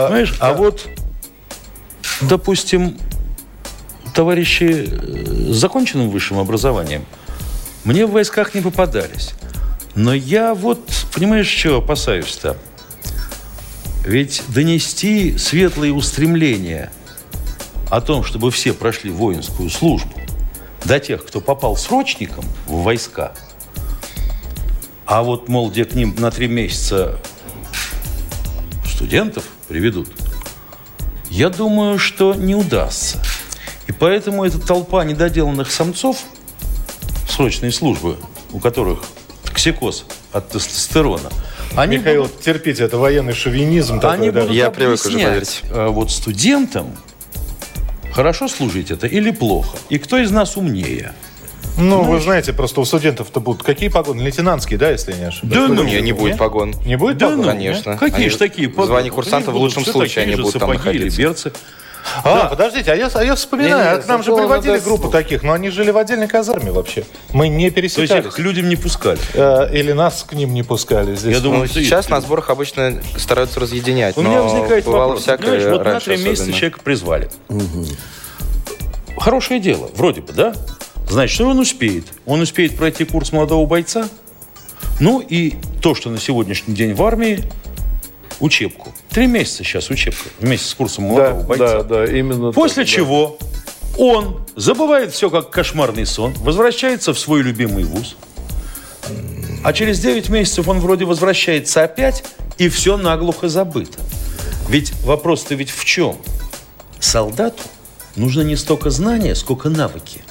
Понимаешь? 0.08 0.34
А 0.40 0.52
вот, 0.52 0.88
допустим, 2.22 2.98
товарищи 4.14 4.88
э, 4.88 5.52
с 5.52 5.56
законченным 5.56 6.10
высшим 6.10 6.38
образованием 6.38 7.04
мне 7.84 8.06
в 8.06 8.12
войсках 8.12 8.54
не 8.54 8.60
попадались. 8.60 9.34
Но 9.94 10.12
я 10.12 10.54
вот, 10.54 10.80
понимаешь, 11.14 11.48
чего 11.48 11.76
опасаюсь-то? 11.76 12.56
Ведь 14.04 14.42
донести 14.48 15.38
светлые 15.38 15.92
устремления 15.92 16.90
о 17.94 18.00
том, 18.00 18.24
чтобы 18.24 18.50
все 18.50 18.72
прошли 18.72 19.12
воинскую 19.12 19.70
службу 19.70 20.20
до 20.84 20.98
тех, 20.98 21.24
кто 21.24 21.40
попал 21.40 21.76
срочником 21.76 22.44
в 22.66 22.82
войска, 22.82 23.34
а 25.06 25.22
вот, 25.22 25.48
мол, 25.48 25.70
где 25.70 25.84
к 25.84 25.94
ним 25.94 26.12
на 26.18 26.32
три 26.32 26.48
месяца 26.48 27.20
студентов 28.84 29.44
приведут, 29.68 30.08
я 31.30 31.50
думаю, 31.50 32.00
что 32.00 32.34
не 32.34 32.56
удастся. 32.56 33.22
И 33.86 33.92
поэтому 33.92 34.44
эта 34.44 34.58
толпа 34.58 35.04
недоделанных 35.04 35.70
самцов 35.70 36.18
срочной 37.30 37.70
службы, 37.70 38.16
у 38.50 38.58
которых 38.58 39.04
токсикоз 39.44 40.04
от 40.32 40.48
тестостерона, 40.48 41.30
они 41.76 41.98
Михаил, 41.98 42.22
будут, 42.22 42.40
терпите, 42.40 42.82
это 42.82 42.98
военный 42.98 43.34
шовинизм 43.34 44.00
такой, 44.00 44.16
они 44.16 44.30
да. 44.32 44.40
будут 44.40 44.56
Я 44.56 44.70
привык 44.72 45.04
уже, 45.06 45.18
поверьте. 45.18 45.60
э, 45.70 45.86
вот 45.86 46.10
студентам, 46.10 46.96
хорошо 48.14 48.48
служить 48.48 48.90
это 48.90 49.06
или 49.06 49.30
плохо, 49.30 49.76
и 49.88 49.98
кто 49.98 50.18
из 50.18 50.30
нас 50.30 50.56
умнее. 50.56 51.12
Ну, 51.76 52.02
вы 52.04 52.20
знаете, 52.20 52.52
просто 52.52 52.80
у 52.80 52.84
студентов-то 52.84 53.40
будут 53.40 53.64
какие 53.64 53.88
погоны? 53.88 54.22
Лейтенантские, 54.22 54.78
да, 54.78 54.90
если 54.90 55.10
я 55.12 55.18
не 55.18 55.24
ошибаюсь? 55.24 55.68
Да 55.68 55.74
ну, 55.74 55.82
Не, 55.82 56.00
не 56.00 56.12
будет 56.12 56.38
погон. 56.38 56.72
Не 56.84 56.96
будет 56.96 57.18
Да 57.18 57.26
погон? 57.30 57.40
ну, 57.44 57.50
конечно. 57.50 57.96
Какие 57.96 58.20
Они- 58.20 58.28
же 58.30 58.38
такие 58.38 58.68
погоны? 58.68 58.86
звание 58.86 59.10
курсанта 59.10 59.50
в 59.50 59.56
лучшем 59.56 59.84
случае 59.84 60.24
они 60.26 60.36
будут 60.36 60.52
там 60.52 60.60
сапоги 60.60 60.78
или 60.90 61.04
находиться. 61.08 61.22
берцы. 61.22 61.52
А, 62.22 62.46
подождите, 62.48 62.92
а 62.92 62.94
я, 62.94 63.08
а 63.12 63.24
я 63.24 63.34
вспоминаю, 63.34 63.76
Не-не, 63.76 63.90
а 63.90 63.98
к 63.98 64.06
нам 64.06 64.22
же 64.22 64.34
приводили 64.34 64.72
надо 64.72 64.84
группу 64.84 65.08
таких, 65.10 65.42
но 65.42 65.52
они 65.52 65.70
жили 65.70 65.90
в 65.90 65.96
отдельной 65.98 66.28
казарме 66.28 66.70
вообще. 66.70 67.04
Мы 67.32 67.48
не 67.48 67.70
То 67.70 67.80
есть 67.80 67.96
пересекались. 67.96 68.26
их 68.26 68.34
к 68.34 68.38
людям 68.38 68.68
не 68.68 68.76
пускали. 68.76 69.18
Э, 69.34 69.68
Или 69.72 69.92
нас 69.92 70.24
к 70.28 70.32
ним 70.34 70.52
не 70.54 70.62
пускали 70.62 71.14
здесь. 71.16 71.34
Я 71.34 71.40
думаю, 71.40 71.62
Ну, 71.62 71.66
сейчас 71.66 72.08
на 72.08 72.20
сборах 72.20 72.50
обычно 72.50 73.00
стараются 73.16 73.58
разъединять, 73.60 74.16
У 74.16 74.22
меня 74.22 74.42
возникает 74.42 74.84
вопрос. 74.86 75.22
всякое 75.22 75.58
Понимаешь, 75.58 75.64
вот 75.78 75.84
на 75.84 76.00
три 76.00 76.16
месяца 76.18 76.52
человека 76.52 76.80
призвали. 76.84 77.30
Хорошее 79.16 79.60
дело, 79.60 79.90
вроде 79.94 80.20
бы, 80.20 80.32
да? 80.32 80.54
Значит, 81.08 81.34
что 81.34 81.46
он 81.48 81.58
успеет? 81.58 82.06
Он 82.26 82.40
успеет 82.40 82.76
пройти 82.76 83.04
курс 83.04 83.32
молодого 83.32 83.64
бойца. 83.66 84.08
Ну 85.00 85.20
и 85.20 85.54
то, 85.80 85.94
что 85.94 86.10
на 86.10 86.18
сегодняшний 86.18 86.74
день 86.74 86.94
в 86.94 87.02
армии, 87.02 87.40
учебку. 88.40 88.92
Три 89.10 89.26
месяца 89.26 89.64
сейчас 89.64 89.90
учебка 89.90 90.28
вместе 90.40 90.68
с 90.68 90.74
курсом 90.74 91.04
Да, 91.08 91.10
молодого 91.30 91.42
бойца. 91.42 91.82
да, 91.82 91.82
да, 91.82 92.04
именно 92.06 92.52
После 92.52 92.84
так, 92.84 92.90
да. 92.92 92.96
чего 92.96 93.38
он 93.98 94.44
забывает 94.56 95.12
все 95.12 95.30
как 95.30 95.50
кошмарный 95.50 96.06
сон, 96.06 96.32
возвращается 96.38 97.12
в 97.14 97.18
свой 97.18 97.42
любимый 97.42 97.84
вуз, 97.84 98.16
а 99.62 99.72
через 99.72 100.00
9 100.00 100.28
месяцев 100.30 100.68
он 100.68 100.80
вроде 100.80 101.04
возвращается 101.04 101.82
опять, 101.84 102.24
и 102.58 102.68
все 102.68 102.96
наглухо 102.96 103.48
забыто. 103.48 103.98
Ведь 104.68 104.92
вопрос-то 105.02 105.54
ведь 105.54 105.70
в 105.70 105.84
чем? 105.84 106.16
Солдату 106.98 107.62
нужно 108.16 108.42
не 108.42 108.56
столько 108.56 108.90
знания, 108.90 109.34
сколько 109.34 109.68
навыки. 109.68 110.22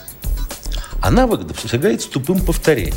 А 1.01 1.12
навык 1.12 1.41
достигается 1.43 2.10
тупым 2.10 2.39
повторением. 2.45 2.95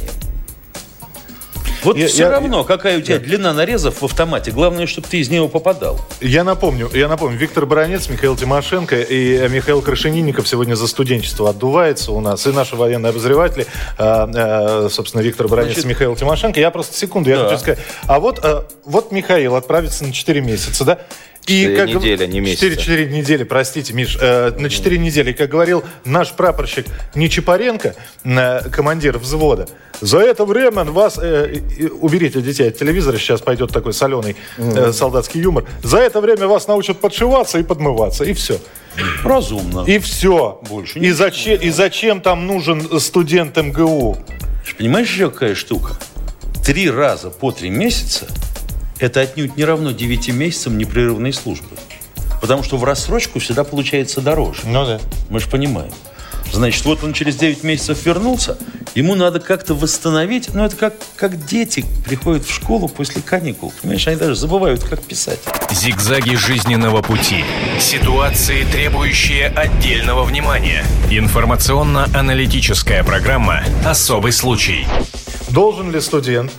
Вот 1.86 1.96
Я- 1.96 2.08
все 2.08 2.22
я- 2.24 2.30
равно, 2.30 2.64
какая 2.64 2.98
у 2.98 3.00
тебя 3.00 3.18
длина 3.20 3.52
нарезов 3.52 4.02
в 4.02 4.04
автомате. 4.04 4.50
Главное, 4.50 4.88
чтобы 4.88 5.06
ты 5.06 5.18
из 5.18 5.30
него 5.30 5.46
попадал. 5.46 6.00
Я 6.20 6.42
напомню, 6.42 6.90
я 6.92 7.06
напомню, 7.06 7.38
Виктор 7.38 7.64
Баранец, 7.64 8.08
Михаил 8.08 8.36
Тимошенко 8.36 9.00
и 9.00 9.36
э, 9.36 9.48
Михаил 9.48 9.80
Крашенинников 9.82 10.48
сегодня 10.48 10.74
за 10.74 10.88
студенчество 10.88 11.48
отдувается 11.50 12.10
у 12.10 12.20
нас. 12.20 12.44
И 12.46 12.50
наши 12.50 12.74
военные 12.74 13.10
обозреватели, 13.10 13.66
э, 13.98 14.26
э, 14.34 14.88
собственно, 14.90 15.22
Виктор 15.22 15.46
Баранец 15.46 15.74
Значит- 15.74 15.84
и 15.84 15.88
Михаил 15.88 16.16
Тимошенко. 16.16 16.58
Я 16.58 16.72
просто 16.72 16.96
секунду, 16.96 17.30
я 17.30 17.36
Да. 17.38 17.44
хочу 17.50 17.58
сказать. 17.60 17.78
А 18.08 18.18
вот, 18.18 18.40
э, 18.42 18.62
вот 18.84 19.12
Михаил 19.12 19.54
отправится 19.54 20.02
на 20.04 20.12
4 20.12 20.40
месяца, 20.40 20.84
да? 20.84 20.98
Четыре 21.46 21.94
недели, 21.94 22.22
а 22.24 22.26
не 22.26 22.40
месяца. 22.40 22.60
4, 22.70 22.76
4 22.76 23.06
недели, 23.06 23.44
простите, 23.44 23.92
Миш. 23.92 24.18
э, 24.20 24.50
на 24.58 24.68
4 24.68 24.98
недели, 24.98 25.32
как 25.32 25.48
говорил 25.50 25.84
наш 26.04 26.32
прапорщик 26.32 26.86
Нечипаренко, 27.14 27.94
э, 28.24 28.68
командир 28.70 29.18
взвода, 29.18 29.68
за 30.00 30.18
это 30.18 30.44
время 30.44 30.84
вас... 30.84 31.18
э, 31.22 31.60
и- 31.78 31.86
уберите 31.86 32.40
детей 32.42 32.68
от 32.68 32.76
телевизора, 32.78 33.16
сейчас 33.18 33.40
пойдет 33.40 33.70
такой 33.72 33.92
соленый 33.92 34.36
э, 34.58 34.92
солдатский 34.92 35.40
юмор. 35.40 35.64
За 35.82 35.98
это 35.98 36.20
время 36.20 36.48
вас 36.48 36.66
научат 36.66 37.00
подшиваться 37.00 37.58
и 37.58 37.62
подмываться, 37.62 38.24
и 38.24 38.32
все. 38.34 38.58
Разумно. 39.22 39.84
И 39.86 39.98
все. 39.98 40.60
Больше 40.68 40.98
и, 40.98 41.10
зачем, 41.12 41.60
и 41.60 41.70
зачем 41.70 42.20
там 42.20 42.46
нужен 42.46 42.98
студент 43.00 43.56
МГУ? 43.56 44.16
Понимаешь, 44.78 45.08
еще 45.12 45.30
какая 45.30 45.54
штука? 45.54 45.92
Три 46.64 46.90
раза 46.90 47.30
по 47.30 47.52
три 47.52 47.70
месяца– 47.70 48.26
это 48.98 49.20
отнюдь 49.20 49.56
не 49.56 49.64
равно 49.64 49.92
9 49.92 50.28
месяцам 50.30 50.78
непрерывной 50.78 51.32
службы. 51.32 51.76
Потому 52.40 52.62
что 52.62 52.76
в 52.76 52.84
рассрочку 52.84 53.38
всегда 53.38 53.64
получается 53.64 54.20
дороже. 54.20 54.60
Ну 54.64 54.86
да. 54.86 55.00
Мы 55.30 55.40
же 55.40 55.48
понимаем. 55.48 55.92
Значит, 56.52 56.84
вот 56.84 57.02
он 57.04 57.12
через 57.12 57.36
9 57.36 57.64
месяцев 57.64 58.04
вернулся, 58.06 58.56
ему 58.94 59.14
надо 59.14 59.40
как-то 59.40 59.74
восстановить. 59.74 60.54
Ну, 60.54 60.64
это 60.64 60.76
как, 60.76 60.94
как 61.16 61.44
дети 61.44 61.84
приходят 62.04 62.46
в 62.46 62.54
школу 62.54 62.88
после 62.88 63.20
каникул. 63.20 63.72
Понимаешь, 63.82 64.06
они 64.06 64.16
даже 64.16 64.36
забывают, 64.36 64.82
как 64.84 65.02
писать. 65.02 65.40
Зигзаги 65.70 66.34
жизненного 66.36 67.02
пути. 67.02 67.44
Ситуации, 67.80 68.64
требующие 68.64 69.48
отдельного 69.48 70.24
внимания. 70.24 70.84
Информационно-аналитическая 71.10 73.02
программа 73.04 73.62
«Особый 73.84 74.32
случай». 74.32 74.86
Должен 75.50 75.90
ли 75.92 76.00
студент, 76.00 76.52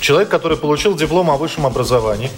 человек, 0.00 0.28
который 0.28 0.56
получил 0.56 0.96
диплом 0.96 1.30
о 1.30 1.36
высшем 1.36 1.66
образовании, 1.66 2.30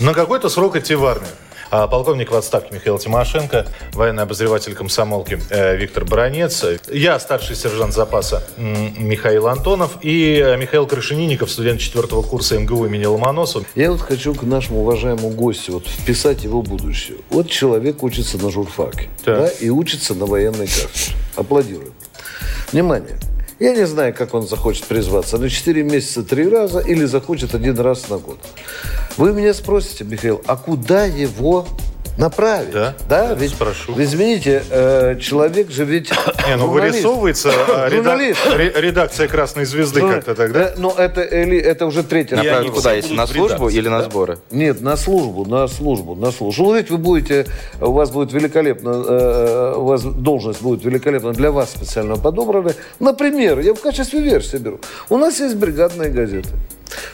на 0.00 0.14
какой-то 0.14 0.48
срок 0.48 0.76
идти 0.76 0.94
в 0.94 1.04
армию? 1.04 1.30
А, 1.70 1.86
Полковник 1.86 2.30
в 2.30 2.34
отставке 2.34 2.74
Михаил 2.74 2.98
Тимошенко, 2.98 3.66
военный 3.92 4.22
обозреватель 4.22 4.74
комсомолки 4.74 5.38
э, 5.50 5.76
Виктор 5.76 6.06
Баранец, 6.06 6.64
я 6.90 7.18
старший 7.20 7.56
сержант 7.56 7.92
запаса 7.92 8.42
Михаил 8.56 9.48
Антонов 9.48 9.98
и 10.00 10.42
э, 10.42 10.56
Михаил 10.56 10.86
Крашенинников, 10.86 11.50
студент 11.50 11.80
четвертого 11.80 12.22
курса 12.22 12.58
МГУ 12.58 12.86
имени 12.86 13.04
Ломоносова. 13.04 13.66
Я 13.74 13.90
вот 13.90 14.00
хочу 14.00 14.34
к 14.34 14.44
нашему 14.44 14.80
уважаемому 14.80 15.28
гостю 15.28 15.74
вот 15.74 15.86
вписать 15.86 16.42
его 16.42 16.62
будущее. 16.62 17.18
Вот 17.28 17.50
человек 17.50 18.02
учится 18.02 18.38
на 18.38 18.50
журфаке 18.50 19.08
да, 19.26 19.48
и 19.48 19.68
учится 19.68 20.14
на 20.14 20.24
военной 20.24 20.66
кафедре. 20.66 21.16
Аплодируем. 21.36 21.92
Внимание. 22.72 23.18
Я 23.58 23.74
не 23.74 23.86
знаю, 23.86 24.14
как 24.14 24.34
он 24.34 24.46
захочет 24.46 24.84
призваться. 24.84 25.36
На 25.36 25.50
4 25.50 25.82
месяца 25.82 26.22
три 26.22 26.48
раза 26.48 26.78
или 26.78 27.04
захочет 27.04 27.54
один 27.54 27.78
раз 27.80 28.08
на 28.08 28.18
год. 28.18 28.38
Вы 29.16 29.32
меня 29.32 29.52
спросите, 29.52 30.04
Михаил, 30.04 30.40
а 30.46 30.56
куда 30.56 31.04
его 31.04 31.66
направить? 32.18 32.70
Да, 32.72 32.94
да 33.08 33.28
да, 33.28 33.34
ведь, 33.34 33.52
спрошу. 33.52 33.94
извините, 33.96 34.62
э, 34.70 35.16
человек 35.20 35.70
же 35.70 35.84
ведь 35.84 36.10
Не, 36.48 36.56
ну 36.56 36.68
вырисовывается 36.68 37.50
э, 37.50 37.88
ре- 37.88 38.72
редакция 38.76 39.28
«Красной 39.28 39.64
звезды» 39.64 40.00
как-то 40.00 40.34
тогда. 40.34 40.60
э, 40.70 40.74
Ну, 40.76 40.90
это, 40.90 41.22
или, 41.22 41.56
это 41.58 41.86
уже 41.86 42.02
третий 42.02 42.34
раз. 42.34 42.44
Направить 42.44 42.66
они 42.68 42.76
куда? 42.76 42.92
Если 42.92 43.14
на 43.14 43.26
службу 43.26 43.68
или 43.68 43.88
на 43.88 44.02
сборы? 44.02 44.38
Нет, 44.50 44.80
на 44.80 44.96
службу, 44.96 45.44
на 45.46 45.68
службу, 45.68 46.14
на 46.14 46.30
службу. 46.32 46.64
Ну, 46.64 46.74
ведь 46.74 46.90
вы 46.90 46.98
будете, 46.98 47.46
у 47.80 47.92
вас 47.92 48.10
будет 48.10 48.32
великолепно, 48.32 48.90
э, 48.90 49.74
у 49.76 49.84
вас 49.84 50.02
должность 50.02 50.60
будет 50.62 50.84
великолепно 50.84 51.32
для 51.32 51.50
вас 51.50 51.70
специально 51.70 52.16
подобрана. 52.16 52.72
Например, 53.00 53.60
я 53.60 53.74
в 53.74 53.80
качестве 53.80 54.20
версии 54.20 54.56
беру. 54.58 54.80
У 55.08 55.16
нас 55.16 55.38
есть 55.40 55.54
бригадная 55.56 56.10
газета, 56.10 56.48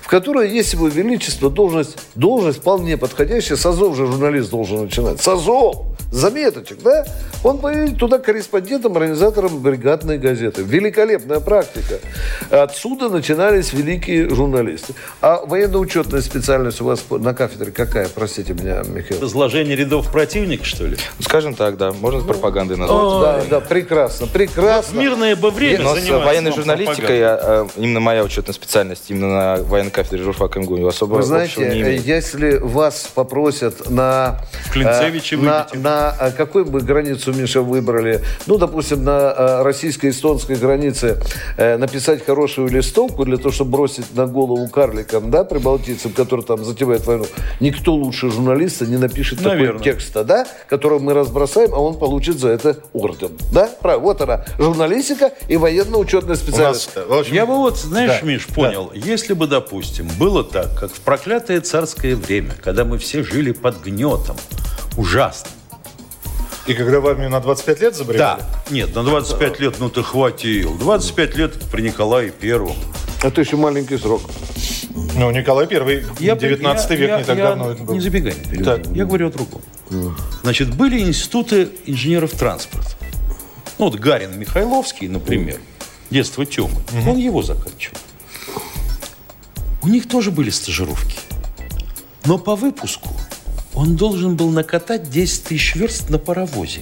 в 0.00 0.08
которой 0.08 0.50
есть 0.50 0.72
его 0.72 0.88
величество, 0.88 1.50
должность, 1.50 1.96
должность 2.14 2.58
вполне 2.58 2.96
подходящая. 2.96 3.56
С 3.56 3.66
Азов 3.66 3.96
же 3.96 4.06
журналист 4.06 4.50
должен 4.50 4.82
начинать. 4.82 5.20
С 5.20 5.28
Азов! 5.28 5.86
Заметочек, 6.14 6.80
да? 6.80 7.04
Он 7.42 7.58
поедет 7.58 7.98
туда 7.98 8.18
корреспондентом, 8.18 8.96
организатором 8.96 9.58
бригадной 9.58 10.16
газеты. 10.16 10.62
Великолепная 10.62 11.40
практика. 11.40 11.98
Отсюда 12.50 13.08
начинались 13.08 13.72
великие 13.72 14.28
журналисты. 14.28 14.94
А 15.20 15.44
военно-учетная 15.44 16.20
специальность 16.20 16.80
у 16.80 16.84
вас 16.84 17.04
на 17.10 17.34
кафедре 17.34 17.72
какая, 17.72 18.08
простите 18.08 18.54
меня, 18.54 18.84
Михаил? 18.86 19.26
Изложение 19.26 19.74
рядов 19.74 20.12
противника, 20.12 20.64
что 20.64 20.86
ли? 20.86 20.96
Ну, 21.18 21.24
Скажем 21.24 21.56
так, 21.56 21.76
да. 21.78 21.92
Можно 21.92 22.20
с 22.20 22.24
пропагандой 22.24 22.76
назвать. 22.76 23.02
Вот, 23.02 23.20
да, 23.20 23.44
да, 23.50 23.60
прекрасно, 23.60 24.28
прекрасно. 24.28 24.96
мирное 24.96 25.34
бы 25.34 25.50
время 25.50 25.82
Но 25.82 25.96
с 25.96 26.08
военной 26.08 26.52
журналистикой, 26.52 27.18
я, 27.18 27.38
э, 27.42 27.66
именно 27.76 27.98
моя 27.98 28.22
учетная 28.22 28.54
специальность, 28.54 29.10
именно 29.10 29.28
на 29.28 29.63
военной 29.68 29.90
кафедре 29.90 30.22
журфака 30.22 30.60
МГУ, 30.60 30.86
особо 30.86 31.16
Вы 31.16 31.22
знаете, 31.22 31.60
не 31.68 31.82
имеет. 31.82 32.04
если 32.06 32.56
вас 32.58 33.10
попросят 33.14 33.90
на... 33.90 34.40
В 34.66 34.72
Клинцевиче 34.72 35.36
э, 35.36 35.38
на, 35.38 35.66
на 35.74 36.16
э, 36.20 36.30
какую 36.32 36.64
бы 36.66 36.80
границу, 36.80 37.32
Миша, 37.32 37.62
выбрали? 37.62 38.22
Ну, 38.46 38.58
допустим, 38.58 39.04
на 39.04 39.34
э, 39.36 39.62
российско-эстонской 39.62 40.56
границе 40.56 41.18
э, 41.56 41.76
написать 41.76 42.24
хорошую 42.24 42.68
листовку 42.68 43.24
для 43.24 43.36
того, 43.36 43.50
чтобы 43.52 43.72
бросить 43.72 44.14
на 44.14 44.26
голову 44.26 44.68
карликам, 44.68 45.30
да, 45.30 45.44
прибалтийцам, 45.44 46.12
которые 46.12 46.44
там 46.44 46.64
затевают 46.64 47.06
войну. 47.06 47.26
Никто 47.60 47.94
лучше 47.94 48.30
журналиста 48.30 48.86
не 48.86 48.96
напишет 48.96 49.40
Наверное. 49.42 49.78
такой 49.78 49.92
текста, 49.92 50.24
да, 50.24 50.46
которого 50.68 50.98
мы 50.98 51.14
разбросаем, 51.14 51.74
а 51.74 51.78
он 51.78 51.98
получит 51.98 52.38
за 52.38 52.50
это 52.50 52.76
орден. 52.92 53.32
Да? 53.52 53.68
Правильно. 53.80 54.04
Вот 54.04 54.20
она, 54.20 54.44
журналистика 54.58 55.32
и 55.48 55.56
военно-учетная 55.56 56.30
У 56.34 56.36
нас, 56.36 56.40
специальность. 56.40 56.90
в 56.94 57.12
общем, 57.12 57.34
Я 57.34 57.46
бы 57.46 57.54
вот, 57.56 57.78
знаешь, 57.78 58.20
Да, 58.20 58.26
Миш, 58.26 58.46
да. 58.48 58.54
понял, 58.54 58.90
если 58.94 59.34
бы, 59.34 59.46
допустим, 59.54 60.08
было 60.18 60.42
так, 60.42 60.76
как 60.76 60.92
в 60.92 60.98
проклятое 61.00 61.60
царское 61.60 62.16
время, 62.16 62.56
когда 62.60 62.84
мы 62.84 62.98
все 62.98 63.22
жили 63.22 63.52
под 63.52 63.80
гнетом, 63.84 64.36
ужасно. 64.96 65.48
И 66.66 66.74
когда 66.74 66.98
в 66.98 67.06
армию 67.06 67.30
на 67.30 67.38
25 67.38 67.80
лет 67.80 67.94
забрали? 67.94 68.42
Нет, 68.70 68.92
на 68.96 69.04
25 69.04 69.60
лет, 69.60 69.76
ну 69.78 69.90
ты 69.90 70.02
хватил. 70.02 70.76
25 70.76 71.36
лет 71.36 71.52
при 71.70 71.82
Николае 71.82 72.32
Первом. 72.32 72.74
Это 73.22 73.42
еще 73.42 73.56
маленький 73.56 73.96
срок. 73.96 74.22
Ну, 75.14 75.30
Николай 75.30 75.68
Первый, 75.68 76.04
19 76.18 76.90
я- 76.90 76.96
век, 76.96 77.08
я- 77.10 77.18
не 77.18 77.24
так 77.24 77.38
я 77.38 77.44
давно 77.44 77.70
это 77.70 77.84
был. 77.84 77.94
Не 77.94 78.00
забегай 78.00 78.32
вперед. 78.32 78.64
Так. 78.64 78.86
Я 78.88 79.04
говорю 79.04 79.28
о 79.28 79.30
другом. 79.30 79.62
Значит, 80.42 80.74
были 80.74 80.98
институты 80.98 81.68
инженеров 81.86 82.32
транспорта. 82.32 82.90
Ну, 83.78 83.84
вот 83.84 83.94
Гарин 84.00 84.36
Михайловский, 84.36 85.06
например, 85.06 85.60
детство 86.10 86.44
Тёмы, 86.44 86.80
он 87.06 87.18
его 87.18 87.40
заканчивал. 87.42 87.98
У 89.84 89.88
них 89.88 90.08
тоже 90.08 90.30
были 90.30 90.48
стажировки. 90.48 91.18
Но 92.24 92.38
по 92.38 92.56
выпуску 92.56 93.10
он 93.74 93.96
должен 93.96 94.34
был 94.34 94.48
накатать 94.50 95.10
10 95.10 95.44
тысяч 95.44 95.74
верст 95.74 96.08
на 96.08 96.18
паровозе. 96.18 96.80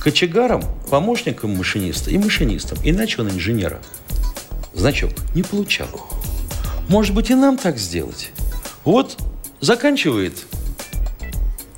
Кочегаром, 0.00 0.62
помощником 0.88 1.54
машиниста 1.54 2.10
и 2.10 2.16
машинистом. 2.16 2.78
Иначе 2.82 3.20
он 3.20 3.28
инженера. 3.28 3.82
Значок 4.72 5.10
не 5.34 5.42
получал. 5.42 5.88
Может 6.88 7.14
быть, 7.14 7.28
и 7.30 7.34
нам 7.34 7.58
так 7.58 7.76
сделать? 7.76 8.30
Вот 8.84 9.18
заканчивает, 9.60 10.34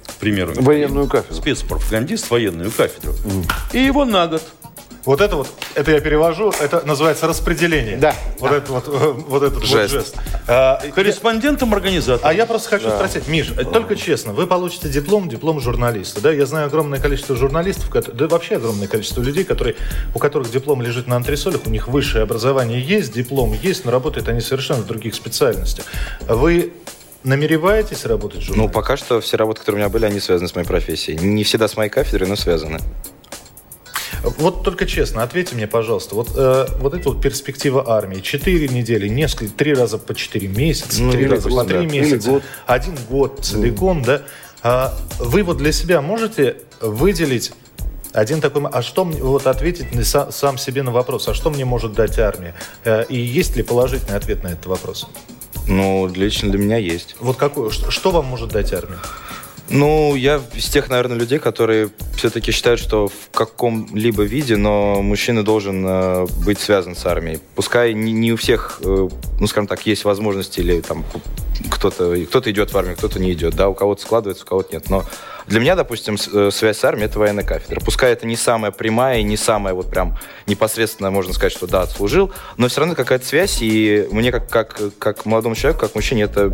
к 0.07 0.13
примеру, 0.15 0.55
Военную 0.57 1.09
кафедру. 1.09 1.35
спецпропагандист 1.35 2.31
военную 2.31 2.71
кафедру. 2.71 3.13
И 3.73 3.81
его 3.81 4.05
на 4.05 4.29
год. 4.29 4.43
Вот 5.05 5.21
это 5.21 5.37
вот, 5.37 5.49
это 5.75 5.91
я 5.91 6.01
перевожу, 6.01 6.51
это 6.61 6.81
называется 6.87 7.27
распределение. 7.27 7.99
Да. 7.99 8.15
Вот, 8.39 8.53
Это 8.53 8.73
вот, 8.73 8.89
э, 8.89 8.91
вот 9.29 9.43
этот 9.43 9.63
Жест. 9.65 9.93
вот 9.95 10.01
жест. 10.03 10.17
А, 10.49 10.81
я- 10.83 10.91
Корреспондентом 10.93 11.75
организатора. 11.75 12.27
А 12.31 12.33
я 12.33 12.47
просто 12.47 12.71
хочу 12.71 12.89
спросить, 12.89 13.29
Миш, 13.29 13.53
э, 13.57 13.65
только 13.65 13.97
честно, 13.97 14.33
вы 14.33 14.47
получите 14.47 14.89
диплом, 14.89 15.29
диплом 15.29 15.61
журналиста, 15.61 16.23
да? 16.23 16.33
Я 16.33 16.47
знаю 16.47 16.67
огромное 16.69 16.99
количество 17.01 17.37
журналистов, 17.37 17.91
да 18.15 18.29
вообще 18.29 18.57
огромное 18.57 18.89
количество 18.89 19.21
людей, 19.21 19.45
которые, 19.45 19.77
у 20.15 20.19
которых 20.19 20.51
диплом 20.51 20.81
лежит 20.81 21.07
на 21.07 21.17
антресолях, 21.17 21.61
у 21.67 21.71
них 21.71 21.87
высшее 21.89 22.23
образование 22.23 22.81
есть, 22.81 23.13
диплом 23.13 23.53
есть, 23.53 23.85
но 23.85 23.91
работают 23.91 24.29
они 24.29 24.41
совершенно 24.41 24.81
в 24.83 24.87
других 24.87 25.15
специальностях. 25.15 25.85
Вы 26.23 26.73
намереваетесь 27.25 28.07
работать 28.07 28.39
Ну, 28.41 28.45
журналистом? 28.47 28.73
пока 28.73 28.97
что 28.97 29.21
все 29.21 29.37
работы, 29.37 29.61
которые 29.61 29.81
у 29.81 29.85
меня 29.85 29.89
были, 29.93 30.07
они 30.07 30.21
связаны 30.21 30.49
с 30.49 30.55
моей 30.55 30.67
профессией. 30.67 31.19
Не 31.19 31.45
всегда 31.45 31.69
с 31.69 31.77
моей 31.77 31.91
кафедрой, 31.91 32.29
но 32.29 32.37
связаны. 32.37 32.81
Вот 34.39 34.63
только 34.65 34.87
честно, 34.87 35.23
ответьте 35.23 35.55
мне, 35.55 35.67
пожалуйста, 35.67 36.15
вот, 36.15 36.31
э, 36.37 36.67
вот 36.81 36.95
эта 36.95 37.11
вот 37.11 37.21
перспектива 37.21 37.91
армии. 37.97 38.21
Четыре 38.21 38.69
недели, 38.69 39.09
несколько, 39.09 39.53
три 39.53 39.75
раза 39.75 39.99
по 39.99 40.15
четыре 40.15 40.49
месяца, 40.49 41.03
Ну, 41.03 41.13
раза 41.29 41.49
по 41.49 41.55
год, 41.57 41.69
три 41.69 41.79
да. 41.79 41.85
месяца, 41.85 42.31
год. 42.31 42.43
один 42.67 42.97
год 43.09 43.41
целиком, 43.43 44.03
да? 44.03 44.23
А 44.63 44.95
вы 45.19 45.43
вот 45.43 45.59
для 45.59 45.73
себя 45.73 46.01
можете 46.01 46.57
выделить 46.81 47.53
один 48.13 48.41
такой... 48.41 48.63
А 48.73 48.81
что 48.81 49.05
мне... 49.05 49.23
Вот 49.23 49.47
ответить 49.47 49.95
на 49.95 50.01
са- 50.01 50.33
сам 50.33 50.57
себе 50.57 50.83
на 50.83 50.91
вопрос, 50.93 51.29
а 51.29 51.35
что 51.35 51.51
мне 51.51 51.65
может 51.65 51.93
дать 51.93 52.19
армия? 52.19 52.55
Э, 52.85 53.05
И 53.09 53.19
есть 53.21 53.57
ли 53.57 53.63
положительный 53.63 54.17
ответ 54.17 54.43
на 54.43 54.49
этот 54.49 54.67
вопрос? 54.67 55.07
Ну, 55.67 56.07
лично 56.15 56.51
для 56.51 56.59
меня 56.61 56.77
есть. 56.77 57.17
Вот 57.21 57.37
какой, 57.37 57.71
что, 57.71 57.91
что 57.91 58.11
вам 58.11 58.27
может 58.27 58.51
дать 58.51 58.73
армия? 58.73 58.99
Ну, 59.71 60.15
я 60.15 60.41
из 60.55 60.67
тех, 60.67 60.91
наверное, 60.91 61.17
людей, 61.17 61.39
которые 61.39 61.91
все-таки 62.17 62.53
считают, 62.53 62.81
что 62.81 63.09
в 63.09 63.31
каком-либо 63.33 64.23
виде, 64.23 64.57
но 64.57 65.03
мужчина 65.03 65.43
должен 65.43 65.85
э, 65.87 66.27
быть 66.45 66.61
связан 66.61 66.95
с 66.95 67.07
армией. 67.07 67.41
Пускай 67.55 67.95
не, 67.95 68.13
не 68.13 68.33
у 68.33 68.37
всех, 68.37 68.81
э, 68.85 69.09
ну, 69.41 69.47
скажем 69.47 69.67
так, 69.67 69.87
есть 69.87 70.05
возможности 70.05 70.61
или 70.61 70.81
там 70.81 71.05
кто-то 71.71 72.15
кто 72.27 72.41
идет 72.51 72.73
в 72.73 72.79
армию, 72.79 72.97
кто-то 72.97 73.19
не 73.19 73.33
идет, 73.33 73.55
да, 73.55 73.69
у 73.69 73.75
кого-то 73.75 74.03
складывается, 74.03 74.45
у 74.45 74.49
кого-то 74.49 74.75
нет. 74.75 74.91
Но 74.91 75.05
для 75.47 75.61
меня, 75.61 75.77
допустим, 75.77 76.17
э, 76.33 76.51
связь 76.51 76.79
с 76.79 76.85
армией– 76.85 77.07
это 77.07 77.19
военная 77.19 77.45
кафедра. 77.45 77.81
Пускай 77.81 78.13
это 78.13 78.27
не 78.27 78.37
самая 78.37 78.71
прямая 78.71 79.19
и 79.19 79.23
не 79.23 79.37
самая 79.37 79.75
вот 79.75 79.91
прям 79.91 80.17
непосредственно, 80.47 81.11
можно 81.11 81.33
сказать, 81.33 81.53
что 81.53 81.67
да, 81.67 81.83
отслужил, 81.83 82.33
но 82.57 82.69
все 82.69 82.81
равно 82.81 82.95
какая-то 82.95 83.27
связь, 83.27 83.59
и 83.61 84.09
мне 84.11 84.33
как, 84.33 84.49
как, 84.49 84.81
как 84.99 85.27
молодому 85.27 85.55
человеку, 85.55 85.81
как 85.81 85.95
мужчине 85.95 86.23
это 86.23 86.51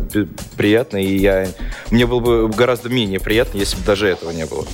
приятно, 0.57 0.97
и 0.97 1.17
я, 1.17 1.47
мне 1.89 2.05
было 2.05 2.19
бы 2.19 2.49
гораздо 2.49 2.89
менее 2.89 3.19
приятно, 3.19 3.57
если 3.57 3.77
бы 3.77 3.83
даже 3.83 4.07
этого 4.07 4.31
не 4.31 4.45
было. 4.45 4.65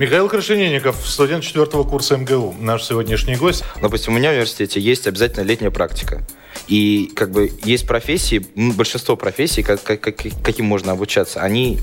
Михаил 0.00 0.30
Крашенинников, 0.30 0.96
студент 1.06 1.44
четвертого 1.44 1.84
курса 1.84 2.16
МГУ, 2.16 2.54
наш 2.58 2.84
сегодняшний 2.84 3.36
гость. 3.36 3.64
Допустим, 3.82 4.14
у 4.14 4.16
меня 4.16 4.30
в 4.30 4.32
университете 4.32 4.80
есть 4.80 5.06
обязательно 5.06 5.42
летняя 5.44 5.70
практика. 5.70 6.22
И 6.68 7.12
как 7.14 7.30
бы 7.30 7.52
есть 7.64 7.86
профессии, 7.86 8.46
большинство 8.54 9.14
профессий, 9.16 9.62
как, 9.62 9.82
как- 9.82 10.00
как- 10.00 10.16
каким 10.42 10.64
можно 10.64 10.92
обучаться, 10.92 11.42
они 11.42 11.80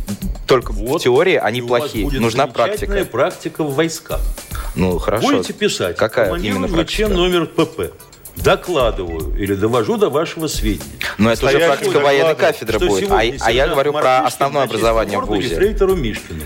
только 0.48 0.72
в 0.72 0.98
теории, 0.98 1.36
они 1.36 1.62
плохие. 1.62 2.06
будет 2.06 2.20
Нужна 2.20 2.48
практика. 2.48 3.06
практика 3.06 3.64
в 3.64 3.76
войсках. 3.76 4.22
Ну, 4.74 4.98
хорошо. 4.98 5.28
Будете 5.28 5.54
писать. 5.54 5.96
Какая 5.96 6.34
именно 6.38 6.68
ВЧ 6.68 6.74
практика? 6.74 7.10
номер 7.10 7.46
ПП. 7.46 7.94
Докладываю 8.36 9.38
или 9.40 9.54
довожу 9.54 9.98
до 9.98 10.10
вашего 10.10 10.48
сведения. 10.48 10.84
Но 11.20 11.32
это 11.32 11.46
уже 11.46 11.60
практика 11.60 12.00
военной 12.00 12.36
кафедры 12.36 12.80
будет. 12.80 13.12
А, 13.12 13.20
а 13.20 13.52
я 13.52 13.68
говорю 13.68 13.94
про 13.94 14.22
основное 14.26 14.64
образование 14.64 15.20
в 15.20 15.26
ВУЗе. 15.28 15.50
ефрейтору 15.52 15.96
Мишкину. 15.96 16.42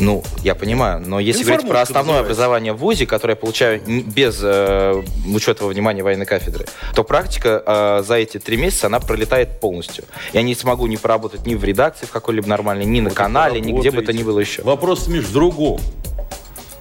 Ну, 0.00 0.22
я 0.44 0.54
понимаю, 0.54 1.00
но 1.00 1.18
если 1.18 1.44
говорить 1.44 1.66
про 1.68 1.80
основное 1.80 2.16
называется. 2.18 2.42
образование 2.42 2.72
в 2.72 2.76
ВУЗе, 2.76 3.06
которое 3.06 3.32
я 3.32 3.36
получаю 3.36 3.80
без 3.86 4.38
э, 4.42 5.02
учета 5.34 5.64
внимания 5.66 6.02
военной 6.02 6.26
кафедры, 6.26 6.66
то 6.94 7.04
практика 7.04 7.62
э, 7.66 8.02
за 8.06 8.16
эти 8.16 8.38
три 8.38 8.56
месяца, 8.56 8.86
она 8.88 9.00
пролетает 9.00 9.60
полностью. 9.60 10.04
Я 10.32 10.42
не 10.42 10.54
смогу 10.54 10.86
не 10.86 10.96
поработать 10.96 11.46
ни 11.46 11.54
в 11.54 11.64
редакции 11.64 12.06
в 12.06 12.10
какой-либо 12.10 12.46
нормальной, 12.48 12.84
ни 12.84 13.00
на 13.00 13.10
канале, 13.10 13.60
ни 13.60 13.72
где 13.72 13.90
бы 13.90 14.02
то 14.02 14.12
ни 14.12 14.22
было 14.22 14.38
еще. 14.40 14.62
Вопрос, 14.62 15.08
Миш, 15.08 15.24
в 15.24 15.32
другом. 15.32 15.80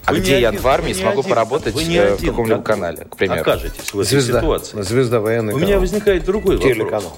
А 0.05 0.11
Вы 0.13 0.19
где 0.19 0.35
не 0.35 0.41
я 0.41 0.49
один- 0.49 0.61
в 0.61 0.67
армии 0.67 0.93
смогу 0.93 1.19
один- 1.19 1.29
поработать 1.29 1.73
вы 1.75 1.83
не 1.83 1.97
э, 1.97 2.11
в 2.11 2.13
один 2.15 2.29
каком-либо 2.29 2.61
канале, 2.61 3.05
к 3.09 3.15
примеру? 3.17 3.41
Окажетесь 3.41 3.93
в 3.93 3.99
этой 3.99 4.07
Звезда. 4.09 4.39
ситуации. 4.39 4.81
Звезда 4.81 5.19
военный 5.19 5.53
У 5.53 5.57
меня 5.57 5.67
канал. 5.67 5.81
возникает 5.81 6.23
другой 6.25 6.55
вопрос. 6.57 6.73
Телеканал. 6.73 7.17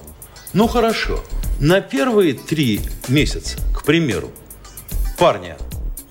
Ну 0.54 0.68
хорошо. 0.68 1.20
На 1.60 1.82
первые 1.82 2.34
три 2.34 2.82
месяца, 3.08 3.58
к 3.76 3.84
примеру, 3.84 4.32
парня 5.20 5.58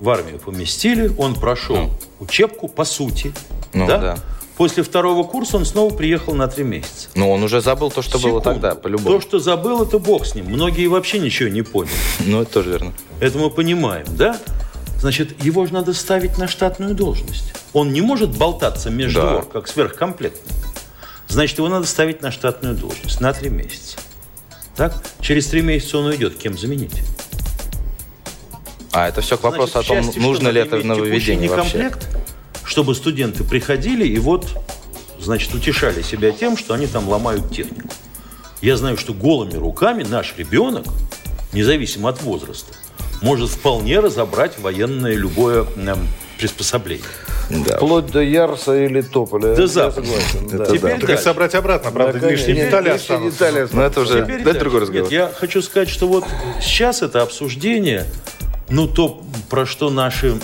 в 0.00 0.08
армию 0.10 0.38
поместили, 0.38 1.12
он 1.18 1.34
прошел 1.34 1.90
учебку 2.20 2.68
по 2.68 2.84
сути, 2.84 3.32
Ну, 3.72 3.86
да? 3.86 3.98
да. 3.98 4.18
После 4.56 4.82
второго 4.82 5.22
курса 5.22 5.56
он 5.56 5.64
снова 5.64 5.94
приехал 5.94 6.34
на 6.34 6.48
три 6.48 6.64
месяца. 6.64 7.08
Но 7.14 7.30
он 7.30 7.42
уже 7.44 7.60
забыл 7.60 7.92
то, 7.92 8.02
что 8.02 8.18
было 8.18 8.40
Секунду. 8.40 8.44
тогда, 8.60 8.74
по-любому. 8.74 9.08
То, 9.16 9.20
что 9.20 9.38
забыл, 9.38 9.84
это 9.84 10.00
бог 10.00 10.26
с 10.26 10.34
ним. 10.34 10.46
Многие 10.46 10.88
вообще 10.88 11.20
ничего 11.20 11.48
не 11.48 11.62
поняли. 11.62 11.92
Ну, 12.26 12.42
это 12.42 12.52
тоже 12.54 12.70
верно. 12.70 12.92
Это 13.20 13.38
мы 13.38 13.50
понимаем, 13.50 14.06
да? 14.16 14.36
Значит, 15.00 15.44
его 15.44 15.64
же 15.64 15.72
надо 15.72 15.92
ставить 15.94 16.38
на 16.38 16.48
штатную 16.48 16.94
должность. 16.96 17.52
Он 17.72 17.92
не 17.92 18.00
может 18.00 18.36
болтаться 18.36 18.90
между 18.90 19.20
Да. 19.20 19.30
двор, 19.30 19.44
как 19.46 19.68
сверхкомплектный. 19.68 20.52
Значит, 21.28 21.58
его 21.58 21.68
надо 21.68 21.86
ставить 21.86 22.20
на 22.22 22.32
штатную 22.32 22.74
должность 22.74 23.20
на 23.20 23.32
три 23.32 23.50
месяца. 23.50 23.98
Так? 24.74 24.94
Через 25.20 25.46
три 25.46 25.60
месяца 25.62 25.98
он 25.98 26.06
уйдет. 26.06 26.36
Кем 26.36 26.58
заменить? 26.58 26.94
А 28.98 29.08
это 29.08 29.20
все 29.20 29.38
к 29.38 29.44
вопросу 29.44 29.72
Значит, 29.74 29.90
о 29.90 29.94
том, 29.94 30.02
в 30.02 30.06
части, 30.06 30.18
нужно 30.18 30.48
ли 30.48 30.60
это 30.60 30.76
нововведение 30.78 31.48
вообще. 31.48 31.78
некомплект, 31.78 32.08
чтобы 32.64 32.96
студенты 32.96 33.44
приходили 33.44 34.04
и 34.04 34.18
вот, 34.18 34.46
значит, 35.20 35.54
утешали 35.54 36.02
себя 36.02 36.32
тем, 36.32 36.56
что 36.56 36.74
они 36.74 36.88
там 36.88 37.08
ломают 37.08 37.48
технику. 37.54 37.88
Я 38.60 38.76
знаю, 38.76 38.96
что 38.96 39.12
голыми 39.14 39.54
руками 39.54 40.02
наш 40.02 40.34
ребенок, 40.36 40.84
независимо 41.52 42.08
от 42.08 42.20
возраста, 42.22 42.72
может 43.22 43.50
вполне 43.50 44.00
разобрать 44.00 44.58
военное 44.58 45.14
любое 45.14 45.64
эм, 45.76 46.08
приспособление. 46.36 47.04
Да. 47.50 47.76
Вплоть 47.76 48.06
до 48.06 48.20
Ярса 48.20 48.84
или 48.84 49.00
Тополя. 49.00 49.54
Да 49.54 49.62
Я 49.62 49.68
запросто. 49.68 50.02
согласен. 50.02 50.58
да. 50.58 50.66
Теперь 50.66 50.80
Так 50.94 51.02
и 51.04 51.06
дальше. 51.06 51.22
собрать 51.22 51.54
обратно, 51.54 51.92
правда, 51.92 52.18
Да, 52.18 52.30
лишние 52.30 52.64
детали 52.66 52.88
останутся. 52.88 53.30
детали 53.30 53.58
Ну, 53.60 53.64
останутся. 53.64 54.00
это 54.00 54.00
уже 54.00 54.22
Теперь 54.24 54.34
это 54.36 54.44
дальше. 54.44 54.60
другой 54.60 54.80
разговор. 54.80 55.02
Нет, 55.04 55.12
я 55.12 55.32
хочу 55.34 55.62
сказать, 55.62 55.88
что 55.88 56.08
вот 56.08 56.24
сейчас 56.60 57.02
это 57.02 57.22
обсуждение, 57.22 58.04
ну, 58.68 58.86
то, 58.86 59.22
про 59.48 59.66
что 59.66 59.90
наши 59.90 60.36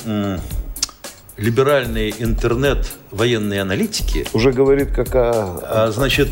либеральные 1.36 2.14
интернет-военные 2.18 3.62
аналитики, 3.62 4.26
Уже 4.32 4.52
говорит, 4.52 4.92
какая... 4.92 5.32
а, 5.32 5.90
значит, 5.92 6.28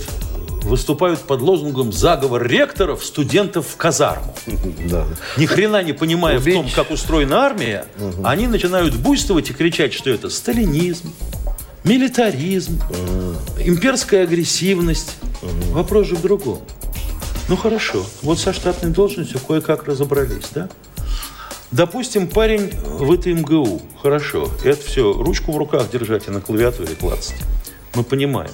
выступают 0.62 1.20
под 1.20 1.40
лозунгом 1.40 1.92
«заговор 1.92 2.46
ректоров 2.46 3.04
студентов 3.04 3.66
в 3.66 3.76
казарму». 3.76 4.34
Да. 4.88 5.04
Ни 5.36 5.46
хрена 5.46 5.82
не 5.82 5.92
понимая 5.92 6.38
в 6.38 6.42
Убить. 6.42 6.54
том, 6.54 6.68
как 6.74 6.90
устроена 6.92 7.40
армия, 7.40 7.84
они 8.22 8.46
начинают 8.46 8.94
буйствовать 8.94 9.50
и 9.50 9.52
кричать, 9.52 9.92
что 9.92 10.08
это 10.10 10.30
сталинизм, 10.30 11.12
милитаризм, 11.82 12.80
имперская 13.58 14.22
агрессивность. 14.22 15.16
Вопрос 15.72 16.06
же 16.06 16.14
в 16.14 16.22
другом. 16.22 16.60
Ну 17.48 17.56
хорошо, 17.56 18.06
вот 18.22 18.38
со 18.38 18.52
штатной 18.52 18.92
должностью 18.92 19.40
кое-как 19.40 19.84
разобрались, 19.84 20.46
да? 20.54 20.68
Допустим, 21.72 22.28
парень 22.28 22.70
в 22.84 23.10
это 23.10 23.30
МГУ. 23.30 23.80
Хорошо, 24.02 24.50
это 24.62 24.84
все, 24.84 25.10
ручку 25.10 25.52
в 25.52 25.56
руках 25.56 25.90
держать 25.90 26.28
и 26.28 26.30
на 26.30 26.42
клавиатуре 26.42 26.94
клацать. 26.94 27.40
Мы 27.94 28.04
понимаем. 28.04 28.52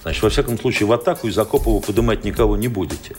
Значит, 0.00 0.22
во 0.22 0.30
всяком 0.30 0.58
случае, 0.58 0.86
в 0.86 0.92
атаку 0.92 1.28
из 1.28 1.36
окопа 1.36 1.70
вы 1.70 1.80
поднимать 1.80 2.24
никого 2.24 2.56
не 2.56 2.68
будете. 2.68 3.14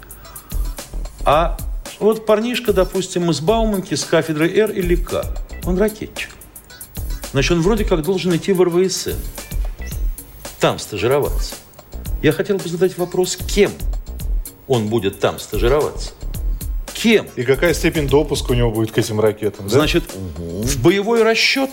А 1.23 1.55
вот 1.99 2.25
парнишка, 2.25 2.73
допустим, 2.73 3.29
из 3.29 3.41
Бауманки, 3.41 3.93
с 3.93 4.03
кафедры 4.05 4.51
Р 4.51 4.71
или 4.71 4.95
К, 4.95 5.23
он 5.65 5.77
ракетчик. 5.77 6.31
Значит, 7.31 7.51
он 7.51 7.61
вроде 7.61 7.85
как 7.85 8.01
должен 8.01 8.35
идти 8.35 8.53
в 8.53 8.63
РВСН. 8.63 9.19
Там 10.59 10.79
стажироваться. 10.79 11.55
Я 12.23 12.31
хотел 12.31 12.57
бы 12.57 12.67
задать 12.67 12.97
вопрос, 12.97 13.35
кем 13.35 13.71
он 14.67 14.87
будет 14.87 15.19
там 15.19 15.39
стажироваться? 15.39 16.13
Кем? 17.01 17.27
И 17.35 17.43
какая 17.43 17.73
степень 17.73 18.07
допуска 18.07 18.51
у 18.51 18.53
него 18.53 18.69
будет 18.71 18.91
к 18.91 18.97
этим 18.97 19.19
ракетам? 19.19 19.65
да? 19.67 19.71
Значит, 19.71 20.03
в 20.37 20.81
боевой 20.81 21.23
расчет 21.23 21.71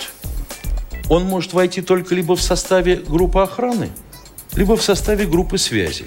он 1.10 1.24
может 1.24 1.52
войти 1.52 1.82
только 1.82 2.14
либо 2.14 2.34
в 2.34 2.40
составе 2.40 2.96
группы 2.96 3.40
охраны, 3.40 3.90
либо 4.54 4.76
в 4.76 4.82
составе 4.82 5.26
группы 5.26 5.58
связи. 5.58 6.06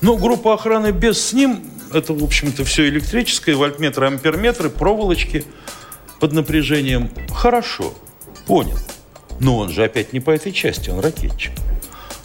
Но 0.00 0.16
группа 0.16 0.54
охраны 0.54 0.90
без 0.90 1.24
с 1.24 1.32
ним, 1.32 1.64
это, 1.92 2.12
в 2.12 2.22
общем-то, 2.22 2.64
все 2.64 2.88
электрическое, 2.88 3.54
вольтметры, 3.56 4.06
амперметры, 4.06 4.68
проволочки 4.68 5.44
под 6.18 6.32
напряжением. 6.32 7.10
Хорошо, 7.32 7.94
понял. 8.46 8.78
Но 9.38 9.58
он 9.58 9.70
же 9.70 9.84
опять 9.84 10.12
не 10.12 10.20
по 10.20 10.30
этой 10.30 10.52
части, 10.52 10.90
он 10.90 11.00
ракетчик. 11.00 11.52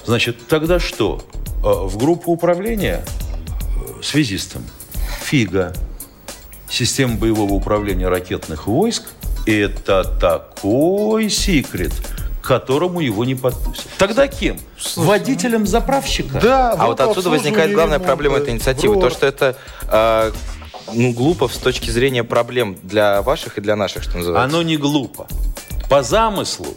Значит, 0.05 0.47
тогда 0.47 0.79
что? 0.79 1.23
Э, 1.63 1.85
В 1.85 1.97
группу 1.97 2.31
управления 2.31 3.05
э, 3.05 4.01
связистом 4.01 4.63
фига. 5.23 5.73
Система 6.71 7.17
боевого 7.17 7.53
управления 7.53 8.07
ракетных 8.07 8.65
войск– 8.65 9.03
это 9.45 10.05
такой 10.05 11.29
секрет, 11.29 11.91
к 12.41 12.47
которому 12.47 13.01
его 13.01 13.25
не 13.25 13.35
подпустят. 13.35 13.87
Тогда 13.97 14.29
кем? 14.29 14.57
Водителем 14.95 15.67
заправщика? 15.67 16.39
Да, 16.39 16.71
А 16.71 16.87
вот 16.87 17.01
отсюда 17.01 17.29
возникает 17.29 17.73
главная 17.73 17.99
проблема 17.99 18.37
этой 18.37 18.53
инициативы. 18.53 19.01
То, 19.01 19.09
что 19.09 19.27
это 19.27 19.57
э, 19.89 20.31
ну, 20.93 21.11
глупо 21.11 21.49
с 21.49 21.57
точки 21.57 21.89
зрения 21.89 22.23
проблем 22.23 22.77
для 22.83 23.21
ваших 23.21 23.57
и 23.57 23.61
для 23.61 23.75
наших, 23.75 24.03
что 24.03 24.17
называется. 24.17 24.43
Оно 24.43 24.63
не 24.63 24.77
глупо. 24.77 25.27
По 25.89 26.03
замыслу 26.03 26.67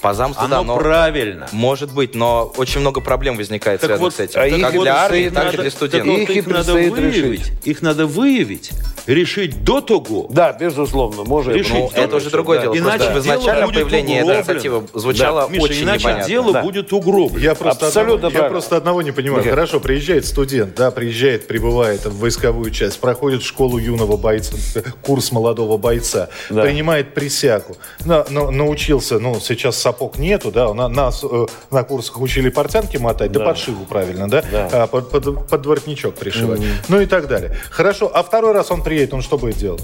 По 0.00 0.14
замыслу, 0.14 0.48
да, 0.48 0.58
оно 0.60 0.74
но 0.74 0.80
правильно. 0.80 1.46
может 1.52 1.92
быть, 1.92 2.14
но 2.14 2.50
очень 2.56 2.80
много 2.80 3.00
проблем 3.02 3.36
возникает 3.36 3.80
Так 3.82 3.98
вот, 4.00 4.14
с 4.14 4.20
этим. 4.20 4.40
а 4.40 4.46
их 4.46 4.60
как 4.62 4.74
вот 4.74 4.82
для 4.82 4.96
армии, 4.96 5.28
предстоит 5.28 5.34
так 5.34 5.42
и 5.42 5.46
надо- 5.46 5.56
для 5.62 5.64
Так 5.64 5.72
студентов. 5.72 6.10
вот, 6.10 6.20
Их 6.20 6.30
их 6.30 6.46
надо 6.46 6.72
выявить. 6.72 7.14
решить. 7.14 7.52
Их 7.64 7.82
надо 7.82 8.06
выявить, 8.06 8.70
решить 9.06 9.62
до 9.64 9.80
того, 9.82 10.26
Да, 10.30 10.52
безусловно, 10.54 11.24
может. 11.24 11.54
Решить. 11.54 11.72
Ну, 11.74 11.90
Да, 11.94 12.02
это 12.02 12.16
уже 12.16 12.30
другое 12.30 12.62
дело. 12.62 12.74
Иначе 12.76 13.04
Просто 13.04 13.20
дело 13.22 13.34
изначальном 13.36 13.66
будет 13.70 13.74
появлении 13.74 14.14
этой 14.16 14.22
угроблено. 14.24 14.40
инициативы 14.40 14.86
звучало 14.94 15.40
Да, 15.42 15.48
Миша, 15.48 15.62
очень 15.64 15.82
иначе 15.84 15.98
непонятно. 16.00 16.26
дело 16.28 16.52
Да. 16.54 16.62
будет 16.62 16.92
угроблено. 16.94 17.38
Я 17.44 17.54
просто, 17.54 17.86
Абсолютно 17.86 18.28
одного, 18.28 18.44
я 18.44 18.50
просто 18.50 18.76
одного 18.78 19.02
не 19.02 19.12
понимаю. 19.12 19.38
Михаил. 19.40 19.54
Хорошо, 19.54 19.80
приезжает 19.80 20.24
студент, 20.26 20.74
да, 20.76 20.90
приезжает, 20.90 21.46
прибывает 21.46 22.06
в 22.06 22.18
войсковую 22.20 22.70
часть, 22.70 22.98
проходит 23.00 23.42
школу 23.42 23.76
юного 23.78 24.16
бойца, 24.16 24.56
курс 25.02 25.30
молодого 25.32 25.76
бойца, 25.76 26.28
Да. 26.48 26.62
принимает 26.62 27.12
присягу. 27.12 27.76
На- 28.06 28.24
на- 28.30 28.50
научился, 28.50 29.18
ну, 29.18 29.38
сейчас 29.40 29.76
сапог 29.90 30.18
нету, 30.18 30.52
да, 30.52 30.72
на, 30.72 30.88
нас 30.88 31.24
э, 31.24 31.46
на 31.70 31.82
курсах 31.82 32.20
учили 32.20 32.48
портянки 32.48 32.96
мотать, 32.96 33.32
да, 33.32 33.40
Да. 33.40 33.46
подшиву 33.46 33.84
правильно, 33.86 34.28
да, 34.28 34.42
Да. 34.50 34.68
А, 34.72 34.86
под, 34.86 35.10
под- 35.10 35.48
под 35.48 35.66
воротничок 35.66 36.14
пришивать. 36.14 36.60
Ну 36.88 37.00
и 37.00 37.06
так 37.06 37.26
далее. 37.26 37.56
Хорошо, 37.70 38.10
а 38.12 38.22
второй 38.22 38.52
раз 38.52 38.70
он 38.70 38.82
приедет, 38.82 39.14
он 39.14 39.22
что 39.22 39.36
будет 39.36 39.56
делать? 39.56 39.82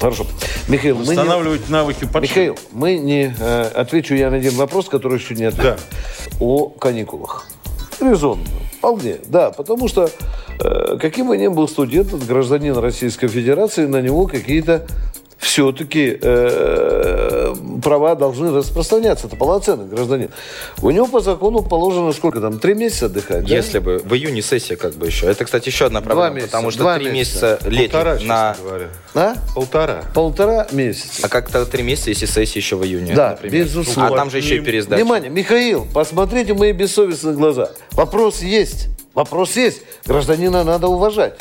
Хорошо. 0.00 0.26
Михаил, 0.68 0.96
мы 0.96 1.02
не... 1.02 1.08
Восстанавливать 1.08 1.68
навыки 1.68 2.06
подшива. 2.06 2.22
Михаил, 2.22 2.58
мы 2.72 2.96
не... 2.96 3.34
э, 3.38 3.62
отвечу 3.74 4.14
я 4.14 4.30
на 4.30 4.36
один 4.36 4.54
вопрос, 4.54 4.88
который 4.88 5.18
еще 5.18 5.34
не 5.34 5.44
ответил. 5.44 5.76
О 6.40 6.70
каникулах. 6.70 7.46
Резонно. 8.00 8.44
Вполне, 8.78 9.16
да. 9.26 9.50
Потому 9.50 9.88
что 9.88 10.08
э, 10.58 10.96
каким 10.98 11.28
бы 11.28 11.36
ни 11.36 11.48
был 11.48 11.68
студент, 11.68 12.14
гражданин 12.24 12.74
Российской 12.78 13.28
Федерации, 13.28 13.84
на 13.84 14.00
него 14.00 14.26
какие-то 14.26 14.86
все-таки 15.40 16.18
э, 16.20 17.54
права 17.82 18.14
должны 18.14 18.52
распространяться. 18.52 19.26
Это 19.26 19.36
полноценный 19.36 19.86
гражданин. 19.86 20.28
У 20.82 20.90
него 20.90 21.06
по 21.06 21.20
закону 21.20 21.62
положено 21.62 22.12
сколько 22.12 22.40
там? 22.40 22.58
Три 22.58 22.74
месяца 22.74 23.06
отдыхать? 23.06 23.46
да? 23.46 23.54
Если 23.54 23.78
бы 23.78 23.98
в 24.04 24.14
июне 24.14 24.42
сессия 24.42 24.76
как 24.76 24.94
бы 24.94 25.06
еще. 25.06 25.26
Это, 25.26 25.46
кстати, 25.46 25.68
еще 25.68 25.86
одна 25.86 26.02
проблема, 26.02 26.36
месяца, 26.36 26.50
потому 26.52 26.70
что 26.70 26.80
два 26.80 26.98
три 26.98 27.10
месяца. 27.10 27.52
месяца 27.52 27.68
летних 27.70 27.90
Полтора, 27.92 28.18
на... 28.22 28.56
говоря. 28.62 28.88
А? 29.14 29.34
Полтора. 29.54 30.04
Полтора 30.14 30.66
месяца. 30.72 31.22
А 31.26 31.28
как-то 31.28 31.64
три 31.64 31.82
месяца, 31.82 32.10
если 32.10 32.26
сессия 32.26 32.58
еще 32.58 32.76
в 32.76 32.84
июне, 32.84 33.14
Да, 33.14 33.30
например. 33.30 33.64
безусловно. 33.64 34.14
А 34.14 34.16
там 34.18 34.30
же 34.30 34.36
еще 34.36 34.56
и 34.56 34.60
пересдача. 34.60 35.02
Внимание, 35.02 35.30
Михаил, 35.30 35.86
посмотрите 35.92 36.52
мои 36.52 36.72
бессовестные 36.72 37.34
глаза. 37.34 37.70
Вопрос 37.92 38.42
есть. 38.42 38.88
Вопрос 39.14 39.56
есть. 39.56 39.80
Гражданина 40.04 40.64
надо 40.64 40.88
уважать. 40.88 41.34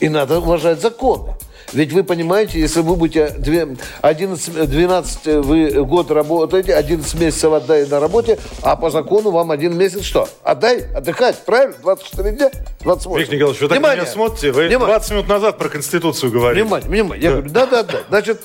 И 0.00 0.08
надо 0.08 0.40
уважать 0.40 0.80
законы. 0.80 1.34
Ведь 1.74 1.92
вы 1.92 2.04
понимаете, 2.04 2.60
если 2.60 2.80
вы 2.80 2.94
будете 2.96 3.30
две- 3.30 3.76
11, 4.00 4.68
12 4.70 5.26
вы 5.44 5.70
год 5.84 6.10
работаете, 6.10 6.74
11 6.74 7.14
месяцев 7.14 7.52
отдай 7.52 7.86
на 7.86 8.00
работе, 8.00 8.38
а 8.62 8.76
по 8.76 8.90
закону 8.90 9.30
вам 9.30 9.50
один 9.50 9.76
месяц 9.76 10.02
что? 10.04 10.28
Отдай, 10.42 10.84
отдыхать, 10.94 11.36
правильно? 11.44 11.74
24 11.82 12.30
дня, 12.30 12.50
28. 12.80 13.18
Виктор 13.18 13.34
Николаевич, 13.36 13.62
вы 13.62 13.68
так 13.68 13.78
меня 13.78 14.06
смотрите, 14.06 14.52
вы 14.52 14.68
Внимание. 14.68 14.86
20 14.94 15.10
минут 15.10 15.28
назад 15.28 15.58
про 15.58 15.68
Конституцию 15.68 16.30
говорили. 16.32 16.62
Внимание, 16.62 16.88
внимание. 16.88 17.24
Я 17.24 17.30
говорю, 17.32 17.50
да-да-да. 17.50 17.98
Значит, 18.08 18.40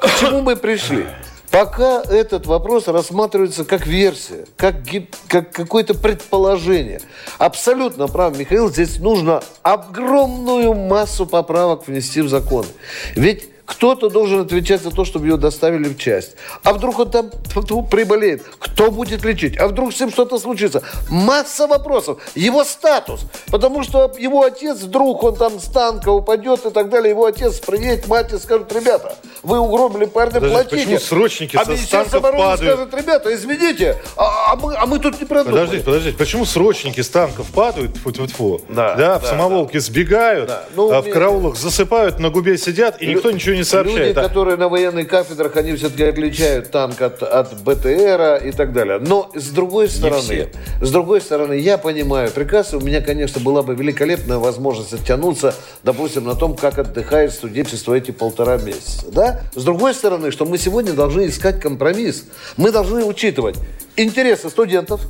к 0.00 0.20
чему 0.20 0.42
мы 0.42 0.54
пришли? 0.56 1.06
Пока 1.50 2.02
этот 2.02 2.46
вопрос 2.46 2.88
рассматривается 2.88 3.64
как 3.64 3.86
версия, 3.86 4.44
как, 4.56 4.82
гип- 4.82 5.16
как 5.28 5.50
какое-то 5.50 5.94
предположение. 5.94 7.00
Абсолютно 7.38 8.06
прав, 8.06 8.36
Михаил, 8.36 8.68
здесь 8.70 8.98
нужно 8.98 9.42
огромную 9.62 10.74
массу 10.74 11.26
поправок 11.26 11.86
внести 11.88 12.20
в 12.20 12.28
законы. 12.28 12.68
Ведь 13.14 13.48
Кто-то 13.68 14.08
должен 14.08 14.40
отвечать 14.40 14.82
за 14.82 14.90
то, 14.90 15.04
чтобы 15.04 15.26
его 15.26 15.36
доставили 15.36 15.88
в 15.88 15.98
часть. 15.98 16.36
А 16.62 16.72
вдруг 16.72 16.98
он 16.98 17.10
там 17.10 17.30
приболеет? 17.90 18.42
Кто 18.58 18.90
будет 18.90 19.24
лечить? 19.24 19.58
А 19.58 19.68
вдруг 19.68 19.92
с 19.92 20.00
ним 20.00 20.10
что-то 20.10 20.38
случится? 20.38 20.82
Масса 21.10 21.66
вопросов. 21.66 22.18
Его 22.34 22.64
статус. 22.64 23.26
Потому 23.50 23.82
что 23.82 24.10
его 24.18 24.42
отец, 24.42 24.78
вдруг 24.78 25.22
он 25.22 25.36
там 25.36 25.60
с 25.60 25.64
танка 25.64 26.08
упадет 26.08 26.64
и 26.64 26.70
так 26.70 26.88
далее, 26.88 27.10
его 27.10 27.26
отец 27.26 27.58
приедет, 27.60 28.08
мать 28.08 28.32
и 28.32 28.38
скажет, 28.38 28.72
ребята, 28.72 29.16
вы 29.42 29.58
угробили 29.58 30.06
парня, 30.06 30.40
Подожди, 30.40 30.54
платите. 30.54 30.76
почему 30.76 30.98
срочники 30.98 31.56
а 31.56 31.64
со 31.64 31.70
Министерство 31.72 32.18
обороны 32.20 32.42
падают? 32.42 32.74
скажет, 32.74 32.94
ребята, 32.94 33.34
извините, 33.34 33.96
а, 34.16 34.52
а 34.52 34.56
мы, 34.56 34.74
а 34.76 34.86
мы 34.86 34.98
тут 34.98 35.20
не 35.20 35.26
продумали. 35.26 35.60
Подождите, 35.60 35.84
подождите, 35.84 36.16
почему 36.16 36.46
срочники 36.46 37.02
с 37.02 37.08
танков 37.10 37.46
падают, 37.54 37.98
фу 37.98 38.12
тьфу 38.12 38.26
тьфу 38.26 38.60
Да, 38.70 38.94
да, 38.94 39.18
в 39.18 39.22
да, 39.22 39.28
самоволке 39.28 39.78
сбегают, 39.78 40.48
Да. 40.48 40.64
Ну, 40.74 40.90
а 40.90 41.02
в 41.02 41.10
караулах 41.10 41.56
засыпают, 41.56 42.18
на 42.18 42.30
губе 42.30 42.56
сидят, 42.56 43.00
и 43.02 43.06
никто 43.06 43.30
ничего 43.30 43.57
не 43.57 43.57
сообщает. 43.64 44.08
Люди, 44.08 44.18
А- 44.18 44.22
которые 44.22 44.56
на 44.56 44.68
военных 44.68 45.08
кафедрах, 45.08 45.56
они 45.56 45.74
все-таки 45.76 46.04
отличают 46.04 46.70
танк 46.70 47.00
от, 47.00 47.22
от 47.22 47.62
БТРа 47.62 48.36
и 48.36 48.52
так 48.52 48.72
далее. 48.72 48.98
Но 48.98 49.30
с 49.34 49.48
другой 49.48 49.88
стороны, 49.88 50.48
с 50.80 50.90
другой 50.90 51.20
стороны, 51.20 51.54
я 51.54 51.78
понимаю, 51.78 52.30
прекрасно, 52.30 52.78
у 52.78 52.80
меня, 52.80 53.00
конечно, 53.00 53.40
была 53.40 53.62
бы 53.62 53.74
великолепная 53.74 54.38
возможность 54.38 54.92
оттянуться, 54.92 55.54
допустим, 55.82 56.24
на 56.24 56.34
том, 56.34 56.56
как 56.56 56.78
отдыхает 56.78 57.32
студенчество 57.32 57.94
эти 57.94 58.10
полтора 58.10 58.58
месяца. 58.58 59.10
Да? 59.10 59.42
С 59.54 59.64
другой 59.64 59.94
стороны, 59.94 60.30
что 60.30 60.44
мы 60.46 60.58
сегодня 60.58 60.92
должны 60.92 61.26
искать 61.26 61.60
компромисс. 61.60 62.24
Мы 62.56 62.72
должны 62.72 63.04
учитывать 63.04 63.56
интересы 63.96 64.48
студентов, 64.50 65.00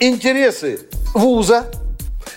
интересы 0.00 0.80
вуза, 1.14 1.64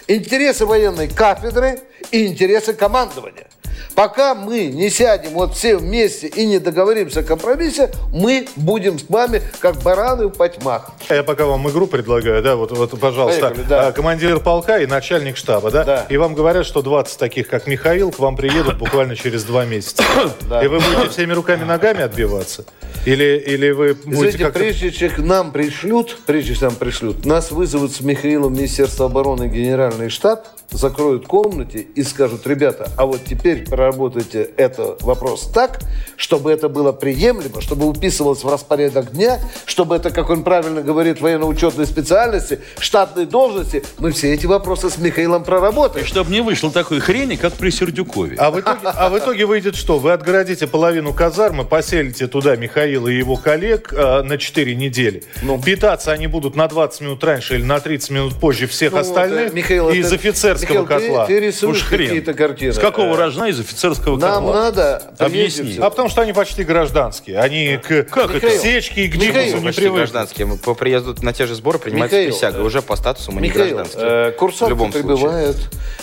интересы 0.07 0.65
военной 0.65 1.07
кафедры 1.07 1.79
и 2.11 2.25
интересы 2.25 2.73
командования. 2.73 3.47
Пока 3.95 4.35
мы 4.35 4.65
не 4.65 4.89
сядем 4.89 5.31
вот 5.31 5.55
все 5.55 5.77
вместе 5.77 6.27
и 6.27 6.45
не 6.45 6.59
договоримся 6.59 7.21
о 7.21 7.23
компромиссе, 7.23 7.91
мы 8.13 8.47
будем 8.55 8.99
с 8.99 9.05
вами 9.09 9.41
как 9.59 9.77
бараны 9.81 10.27
в 10.27 10.31
потьмах. 10.31 10.91
Я 11.09 11.23
пока 11.23 11.45
вам 11.45 11.69
игру 11.69 11.87
предлагаю, 11.87 12.41
да, 12.41 12.55
вот, 12.55 12.71
вот 12.71 12.99
пожалуйста, 12.99 13.49
Поехали, 13.49 13.65
да. 13.67 13.87
А, 13.87 13.91
командир 13.91 14.39
полка 14.39 14.79
и 14.79 14.85
начальник 14.85 15.37
штаба, 15.37 15.71
да? 15.71 15.83
Да. 15.83 16.05
И 16.09 16.17
вам 16.17 16.35
говорят, 16.35 16.65
что 16.65 16.81
20 16.81 17.17
таких, 17.17 17.47
как 17.47 17.67
Михаил, 17.67 18.11
к 18.11 18.19
вам 18.19 18.35
приедут 18.35 18.77
буквально 18.77 19.15
через 19.15 19.43
два 19.43 19.65
месяца. 19.65 20.03
И 20.63 20.67
вы 20.67 20.79
будете 20.79 21.09
всеми 21.09 21.33
руками 21.33 21.63
ногами 21.63 22.01
отбиваться? 22.01 22.65
Или, 23.05 23.43
или 23.47 23.71
вы 23.71 23.95
будете 23.95 24.29
Извините, 24.29 24.49
прежде 24.49 24.91
чем 24.91 25.09
к 25.09 25.17
нам 25.17 25.51
пришлют, 25.51 26.19
прежде 26.27 26.53
чем 26.53 26.69
нам 26.69 26.75
пришлют, 26.75 27.25
нас 27.25 27.49
вызовут 27.51 27.91
с 27.93 28.01
Михаилом 28.01 28.53
Министерство 28.53 29.07
обороны 29.07 29.47
Генеральный 29.47 30.09
штаб, 30.09 30.45
закроют 30.69 31.25
комнате 31.25 31.79
и 31.95 32.03
скажут, 32.03 32.45
ребята, 32.45 32.89
а 32.97 33.05
вот 33.07 33.21
теперь 33.25 33.67
проработайте 33.67 34.49
это 34.55 34.97
вопрос 35.01 35.49
так, 35.53 35.79
чтобы 36.15 36.51
это 36.51 36.69
было 36.69 36.91
приемлемо, 36.91 37.59
чтобы 37.59 37.87
уписывалось 37.87 38.43
в 38.43 38.49
распорядок 38.49 39.11
дня, 39.11 39.39
чтобы 39.65 39.95
это, 39.95 40.11
как 40.11 40.29
он 40.29 40.43
правильно 40.43 40.81
говорит, 40.83 41.21
военно-учетной 41.21 41.87
специальности, 41.87 42.59
штатной 42.79 43.25
должности. 43.25 43.83
Мы 43.97 44.11
все 44.11 44.31
эти 44.33 44.45
вопросы 44.45 44.91
с 44.91 44.97
Михаилом 44.99 45.43
проработаем. 45.43 46.05
Чтобы 46.05 46.31
не 46.31 46.41
вышло 46.41 46.71
такой 46.71 46.99
хрени, 46.99 47.35
как 47.35 47.53
при 47.53 47.71
Сердюкове. 47.71 48.37
А 48.37 48.51
в, 48.51 48.59
итоге, 48.59 48.79
а 48.83 49.09
в 49.09 49.17
итоге 49.17 49.45
выйдет 49.45 49.75
что? 49.75 49.97
Вы 49.97 50.11
отгородите 50.11 50.67
половину 50.67 51.13
казармы, 51.13 51.65
поселите 51.65 52.27
туда 52.27 52.55
Михаила 52.55 52.90
и 52.91 53.15
его 53.17 53.35
коллег 53.37 53.93
э, 53.93 54.21
на 54.23 54.37
4 54.37 54.75
недели. 54.75 55.23
Ну. 55.41 55.61
Питаться 55.61 56.11
они 56.11 56.27
будут 56.27 56.55
на 56.55 56.67
20 56.67 57.01
минут 57.01 57.23
раньше 57.23 57.55
или 57.55 57.63
на 57.63 57.79
30 57.79 58.09
минут 58.11 58.35
позже 58.35 58.67
всех 58.67 58.91
Ну, 58.91 58.97
вот, 58.97 59.07
остальных 59.07 59.51
э, 59.51 59.55
Михаил, 59.55 59.89
из 59.89 60.07
это- 60.07 60.15
офицерского 60.15 60.81
Михаил, 60.83 60.87
ты- 60.99 61.07
котла. 61.07 61.25
Ты, 61.27 61.39
рисуешь 61.39 61.77
Уж 61.77 61.83
хрен. 61.83 62.07
какие-то 62.07 62.33
картины. 62.33 62.73
С 62.73 62.79
какого 62.79 63.13
Э, 63.13 63.17
рожна 63.17 63.45
из 63.49 63.59
офицерского 63.59 64.17
Нам 64.17 64.45
котла? 64.45 64.53
надо... 64.63 65.03
Объясни. 65.19 65.77
А 65.79 65.89
потому 65.89 66.09
что 66.09 66.21
они 66.21 66.33
почти 66.33 66.63
гражданские. 66.63 67.39
Они 67.39 67.77
к, 67.77 68.03
Как 68.03 68.31
к 68.31 68.35
это? 68.35 68.49
сечке 68.57 69.05
и 69.05 69.09
к 69.09 69.15
Михаил, 69.15 69.57
не 69.59 69.65
Почти 69.65 69.81
привыкли. 69.81 69.97
гражданские. 69.99 70.47
Мы 70.47 70.57
по 70.57 70.73
приезду 70.75 71.15
на 71.21 71.33
те 71.33 71.45
же 71.45 71.55
сборы 71.55 71.79
принимается 71.79 72.15
Михаил, 72.17 72.31
присяга. 72.33 72.57
э, 72.59 72.63
Уже 72.63 72.81
по 72.81 72.95
статусу 72.95 73.31
мы 73.31 73.41
не 73.41 73.47
Михаил, 73.49 73.75
гражданские. 73.75 74.05
э, 74.07 74.31
в 74.31 74.35
курсанты 74.35 74.69
любом 74.73 74.91
случае. 74.91 75.07
прибывают 75.07 75.57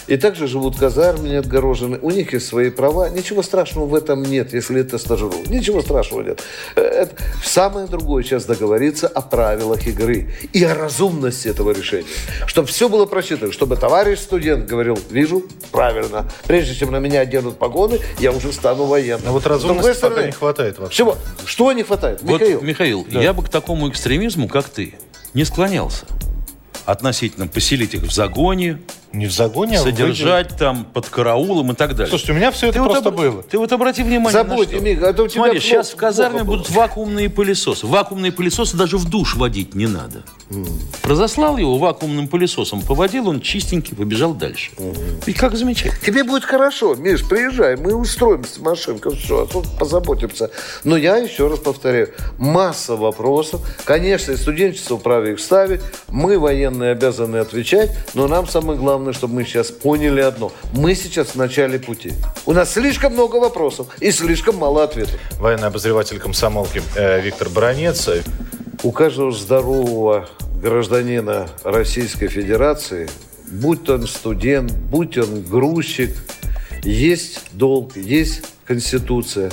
и 0.06 0.16
также 0.16 0.46
живут 0.46 0.76
в 0.76 0.78
казарме, 0.80 1.30
не 1.30 1.36
отгорожены. 1.36 1.98
У 2.00 2.10
них 2.10 2.32
есть 2.32 2.46
свои 2.46 2.70
права. 2.70 3.08
Ничего 3.10 3.42
страшного 3.42 3.86
в 3.86 3.94
этом 3.94 4.22
нет, 4.22 4.52
если 4.54 4.80
это 4.80 4.98
стажировка. 4.98 5.50
Ничего 5.50 5.82
страшного 5.82 6.22
нет. 6.22 6.42
Это- 6.78 7.16
Самое 7.44 7.86
другое 7.86 8.22
сейчас 8.22 8.44
договориться 8.44 9.06
о 9.08 9.20
правилах 9.22 9.86
игры 9.86 10.32
и 10.52 10.62
о 10.64 10.74
разумности 10.74 11.48
этого 11.48 11.70
решения. 11.72 12.06
Чтобы 12.46 12.68
все 12.68 12.88
было 12.88 13.06
просчитано, 13.06 13.52
чтобы 13.52 13.76
товарищ 13.76 14.18
студент 14.20 14.66
говорил, 14.66 14.98
вижу, 15.10 15.44
правильно. 15.72 16.28
Прежде 16.46 16.74
чем 16.74 16.90
на 16.92 16.98
меня 16.98 17.20
оденут 17.20 17.58
погоны, 17.58 18.00
я 18.18 18.32
уже 18.32 18.52
стану 18.52 18.84
военным. 18.84 19.28
А 19.28 19.32
вот 19.32 19.46
разумности 19.46 19.82
пока 19.82 19.94
стороны, 19.94 20.26
не 20.26 20.32
хватает 20.32 20.78
вообще. 20.78 20.96
Чего? 20.98 21.16
Что 21.44 21.72
не 21.72 21.82
хватает? 21.82 22.20
Вот, 22.22 22.40
Михаил, 22.40 22.60
Михаил, 22.62 23.06
я 23.08 23.32
бы 23.32 23.42
к 23.42 23.48
такому 23.48 23.88
экстремизму, 23.88 24.48
как 24.48 24.68
ты, 24.68 24.94
не 25.34 25.44
склонялся. 25.44 26.06
Относительно 26.84 27.46
поселить 27.46 27.94
их 27.94 28.02
в 28.02 28.12
загоне, 28.12 28.80
Не 29.12 29.26
в 29.26 29.32
загоне, 29.32 29.78
а 29.78 29.82
содержать 29.82 30.56
там 30.58 30.84
под 30.84 31.08
караулом 31.08 31.72
и 31.72 31.74
так 31.74 31.92
далее. 31.94 32.08
Слушайте, 32.10 32.32
у 32.32 32.34
меня 32.36 32.50
все 32.50 32.68
это 32.68 32.80
вот 32.82 32.92
просто 32.92 33.08
обра- 33.08 33.16
было. 33.32 33.42
Ты 33.42 33.56
вот 33.58 33.72
обрати 33.72 34.02
внимание 34.02 34.30
Забудь, 34.32 34.70
на 34.70 34.76
что. 34.76 34.84
Миха, 34.84 35.06
это 35.06 35.22
у 35.22 35.28
тебя 35.28 35.42
Смотри, 35.44 35.60
плохо- 35.60 35.66
сейчас 35.66 35.90
в 35.90 35.96
казарме 35.96 36.38
плохо 36.40 36.44
было. 36.46 36.56
будут 36.58 36.70
вакуумные 36.70 37.30
пылесосы. 37.30 37.86
Вакуумные 37.86 38.32
пылесосы 38.32 38.76
даже 38.76 38.98
в 38.98 39.08
душ 39.08 39.34
водить 39.36 39.74
не 39.74 39.86
надо. 39.86 40.24
Разослал 41.02 41.56
его 41.56 41.78
вакуумным 41.78 42.28
пылесосом, 42.28 42.82
поводил, 42.82 43.28
он 43.28 43.40
чистенький, 43.40 43.96
побежал 43.96 44.34
дальше. 44.34 44.70
И 45.26 45.32
как 45.32 45.56
замечательно. 45.56 45.98
Тебе 46.04 46.24
будет 46.24 46.44
хорошо, 46.44 46.94
Миш, 46.94 47.26
приезжай, 47.26 47.76
мы 47.76 47.94
устроим 47.94 48.44
с 48.44 48.58
машинкой, 48.58 49.16
все, 49.16 49.46
позаботимся. 49.78 50.50
Но 50.84 50.96
я 50.96 51.16
еще 51.16 51.48
раз 51.48 51.58
повторяю, 51.60 52.10
масса 52.38 52.96
вопросов. 52.96 53.60
Конечно, 53.84 54.32
и 54.32 54.36
студенчество 54.36 54.98
вправе 54.98 55.32
их 55.32 55.40
ставить, 55.40 55.80
мы, 56.08 56.38
военные, 56.38 56.92
обязаны 56.92 57.36
отвечать, 57.38 57.90
но 58.14 58.26
нам 58.28 58.46
самое 58.46 58.78
главное, 58.78 58.97
чтобы 59.12 59.34
мы 59.34 59.44
сейчас 59.44 59.70
поняли 59.70 60.20
одно. 60.20 60.52
Мы 60.72 60.94
сейчас 60.94 61.28
в 61.28 61.34
начале 61.36 61.78
пути. 61.78 62.12
У 62.46 62.52
нас 62.52 62.72
слишком 62.72 63.12
много 63.12 63.36
вопросов 63.36 63.88
и 64.00 64.10
слишком 64.10 64.56
мало 64.56 64.84
ответов. 64.84 65.18
Военный 65.38 65.68
обозреватель 65.68 66.18
комсомолки 66.18 66.82
э, 66.96 67.20
Виктор 67.20 67.48
Бронец. 67.48 68.08
У 68.82 68.92
каждого 68.92 69.32
здорового 69.32 70.28
гражданина 70.62 71.48
Российской 71.64 72.28
Федерации, 72.28 73.08
будь 73.50 73.88
он 73.88 74.06
студент, 74.06 74.72
будь 74.72 75.18
он 75.18 75.42
грузчик, 75.42 76.14
есть 76.84 77.40
долг, 77.52 77.96
есть 77.96 78.42
Конституция. 78.66 79.50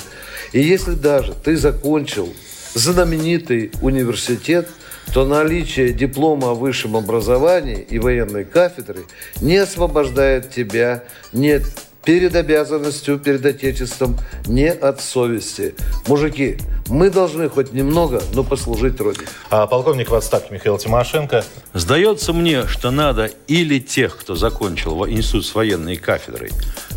И 0.52 0.62
если 0.62 0.94
даже 0.94 1.34
ты 1.34 1.58
закончил 1.58 2.32
знаменитый 2.74 3.72
университет, 3.82 4.70
то 5.14 5.26
наличие 5.26 5.94
диплома 5.94 6.52
о 6.52 6.54
высшем 6.54 6.96
образовании 6.96 7.80
и 7.90 8.00
военной 8.00 8.46
кафедры 8.46 9.06
не 9.42 9.58
освобождает 9.58 10.52
тебя 10.52 11.04
ни 11.32 11.62
перед 12.06 12.36
обязанностью, 12.36 13.18
перед 13.18 13.46
Отечеством, 13.46 14.18
не 14.46 14.70
от 14.70 15.02
совести. 15.02 15.76
Мужики, 16.08 16.58
мы 16.88 17.10
должны 17.10 17.50
хоть 17.50 17.74
немного, 17.74 18.22
но 18.34 18.44
послужить 18.44 19.02
Родине. 19.02 19.26
А 19.50 19.66
полковник 19.66 20.12
в 20.12 20.16
отставке 20.16 20.54
Михаил 20.54 20.78
Тимошенко. 20.78 21.44
Сдается 21.74 22.32
мне, 22.32 22.68
что 22.68 22.92
надо 22.92 23.32
или 23.48 23.80
тех, 23.80 24.16
кто 24.18 24.36
закончил 24.36 25.08
институт 25.08 25.46
с 25.46 25.56
военной 25.56 25.96
кафедрой, 25.96 26.52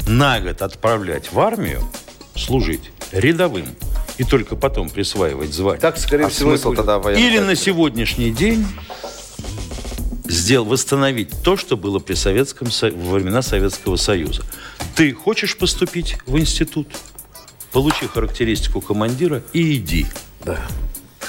на 0.06 0.40
год 0.40 0.60
отправлять 0.60 1.32
в 1.32 1.40
армию 1.40 1.80
служить 2.36 2.92
рядовым 3.12 3.66
и 4.18 4.24
только 4.24 4.56
потом 4.56 4.90
присваивать 4.90 5.52
звание. 5.54 5.80
Так, 5.80 5.96
скорее 5.96 6.26
А 6.26 6.28
всего, 6.28 6.50
смысл 6.50 6.74
тогда 6.74 6.98
военной 6.98 7.22
Или 7.22 7.38
на 7.38 7.54
сегодняшний 7.54 8.30
день 8.30 8.66
сделал, 10.26 10.66
восстановить 10.66 11.30
то, 11.42 11.56
что 11.56 11.76
было 11.76 11.98
при 12.00 12.14
Советском, 12.14 12.70
Со- 12.70 12.90
во 12.90 13.14
времена 13.14 13.42
Советского 13.42 13.96
Союза. 13.96 14.42
Ты 14.94 15.12
хочешь 15.14 15.56
поступить 15.56 16.16
в 16.26 16.36
институт? 16.38 16.88
Получи 17.72 18.06
характеристику 18.06 18.80
командира 18.80 19.42
и 19.52 19.76
иди. 19.76 20.06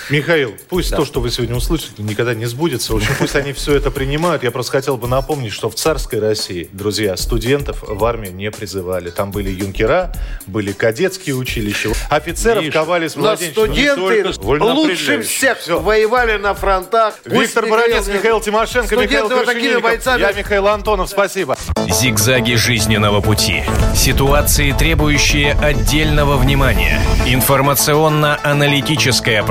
Михаил, 0.10 0.56
пусть 0.70 0.90
то, 0.96 1.06
что 1.06 1.22
вы 1.22 1.30
сегодня 1.30 1.56
услышите, 1.56 2.02
никогда 2.02 2.34
не 2.34 2.46
сбудется. 2.46 2.94
В 2.94 2.96
общем, 2.98 3.12
пусть 3.20 3.36
они 3.36 3.54
все 3.54 3.76
это 3.76 3.92
принимают. 3.92 4.42
Я 4.44 4.50
просто 4.52 4.72
хотел 4.72 4.98
бы 4.98 5.08
напомнить, 5.08 5.54
что 5.54 5.70
в 5.70 5.76
царской 5.76 6.20
России, 6.20 6.68
друзья, 6.72 7.16
студентов 7.16 7.84
в 7.88 8.04
армию 8.04 8.34
не 8.34 8.50
призывали. 8.50 9.12
Там 9.12 9.30
были 9.32 9.52
юнкера, 9.52 10.12
были 10.48 10.72
кадетские 10.72 11.36
училища. 11.36 11.90
Офицеров 12.10 12.64
Миша, 12.64 12.80
ковали 12.80 13.08
с 13.08 13.16
младенчества. 13.16 13.66
студенты 13.66 14.34
лучше 14.42 15.22
всех 15.22 15.60
Всё. 15.60 15.80
воевали 15.80 16.38
на 16.38 16.56
фронтах. 16.56 17.20
Виктор 17.26 17.68
Бронец, 17.68 18.08
Михаил 18.08 18.42
Тимошенко, 18.42 18.88
Студенты 18.88 19.26
Михаил 19.36 19.44
Крашенинников. 19.44 19.82
бойцами. 19.84 20.22
Я 20.22 20.32
Михаил 20.32 20.68
Антонов, 20.68 21.10
спасибо. 21.10 21.56
Зигзаги 21.88 22.56
жизненного 22.56 23.22
пути. 23.22 23.64
Ситуации, 23.96 24.72
требующие 24.72 25.54
отдельного 25.54 26.36
внимания. 26.38 27.00
Информационно-аналитическая 27.28 29.44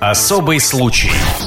«Особый 0.00 0.60
случай». 0.60 1.12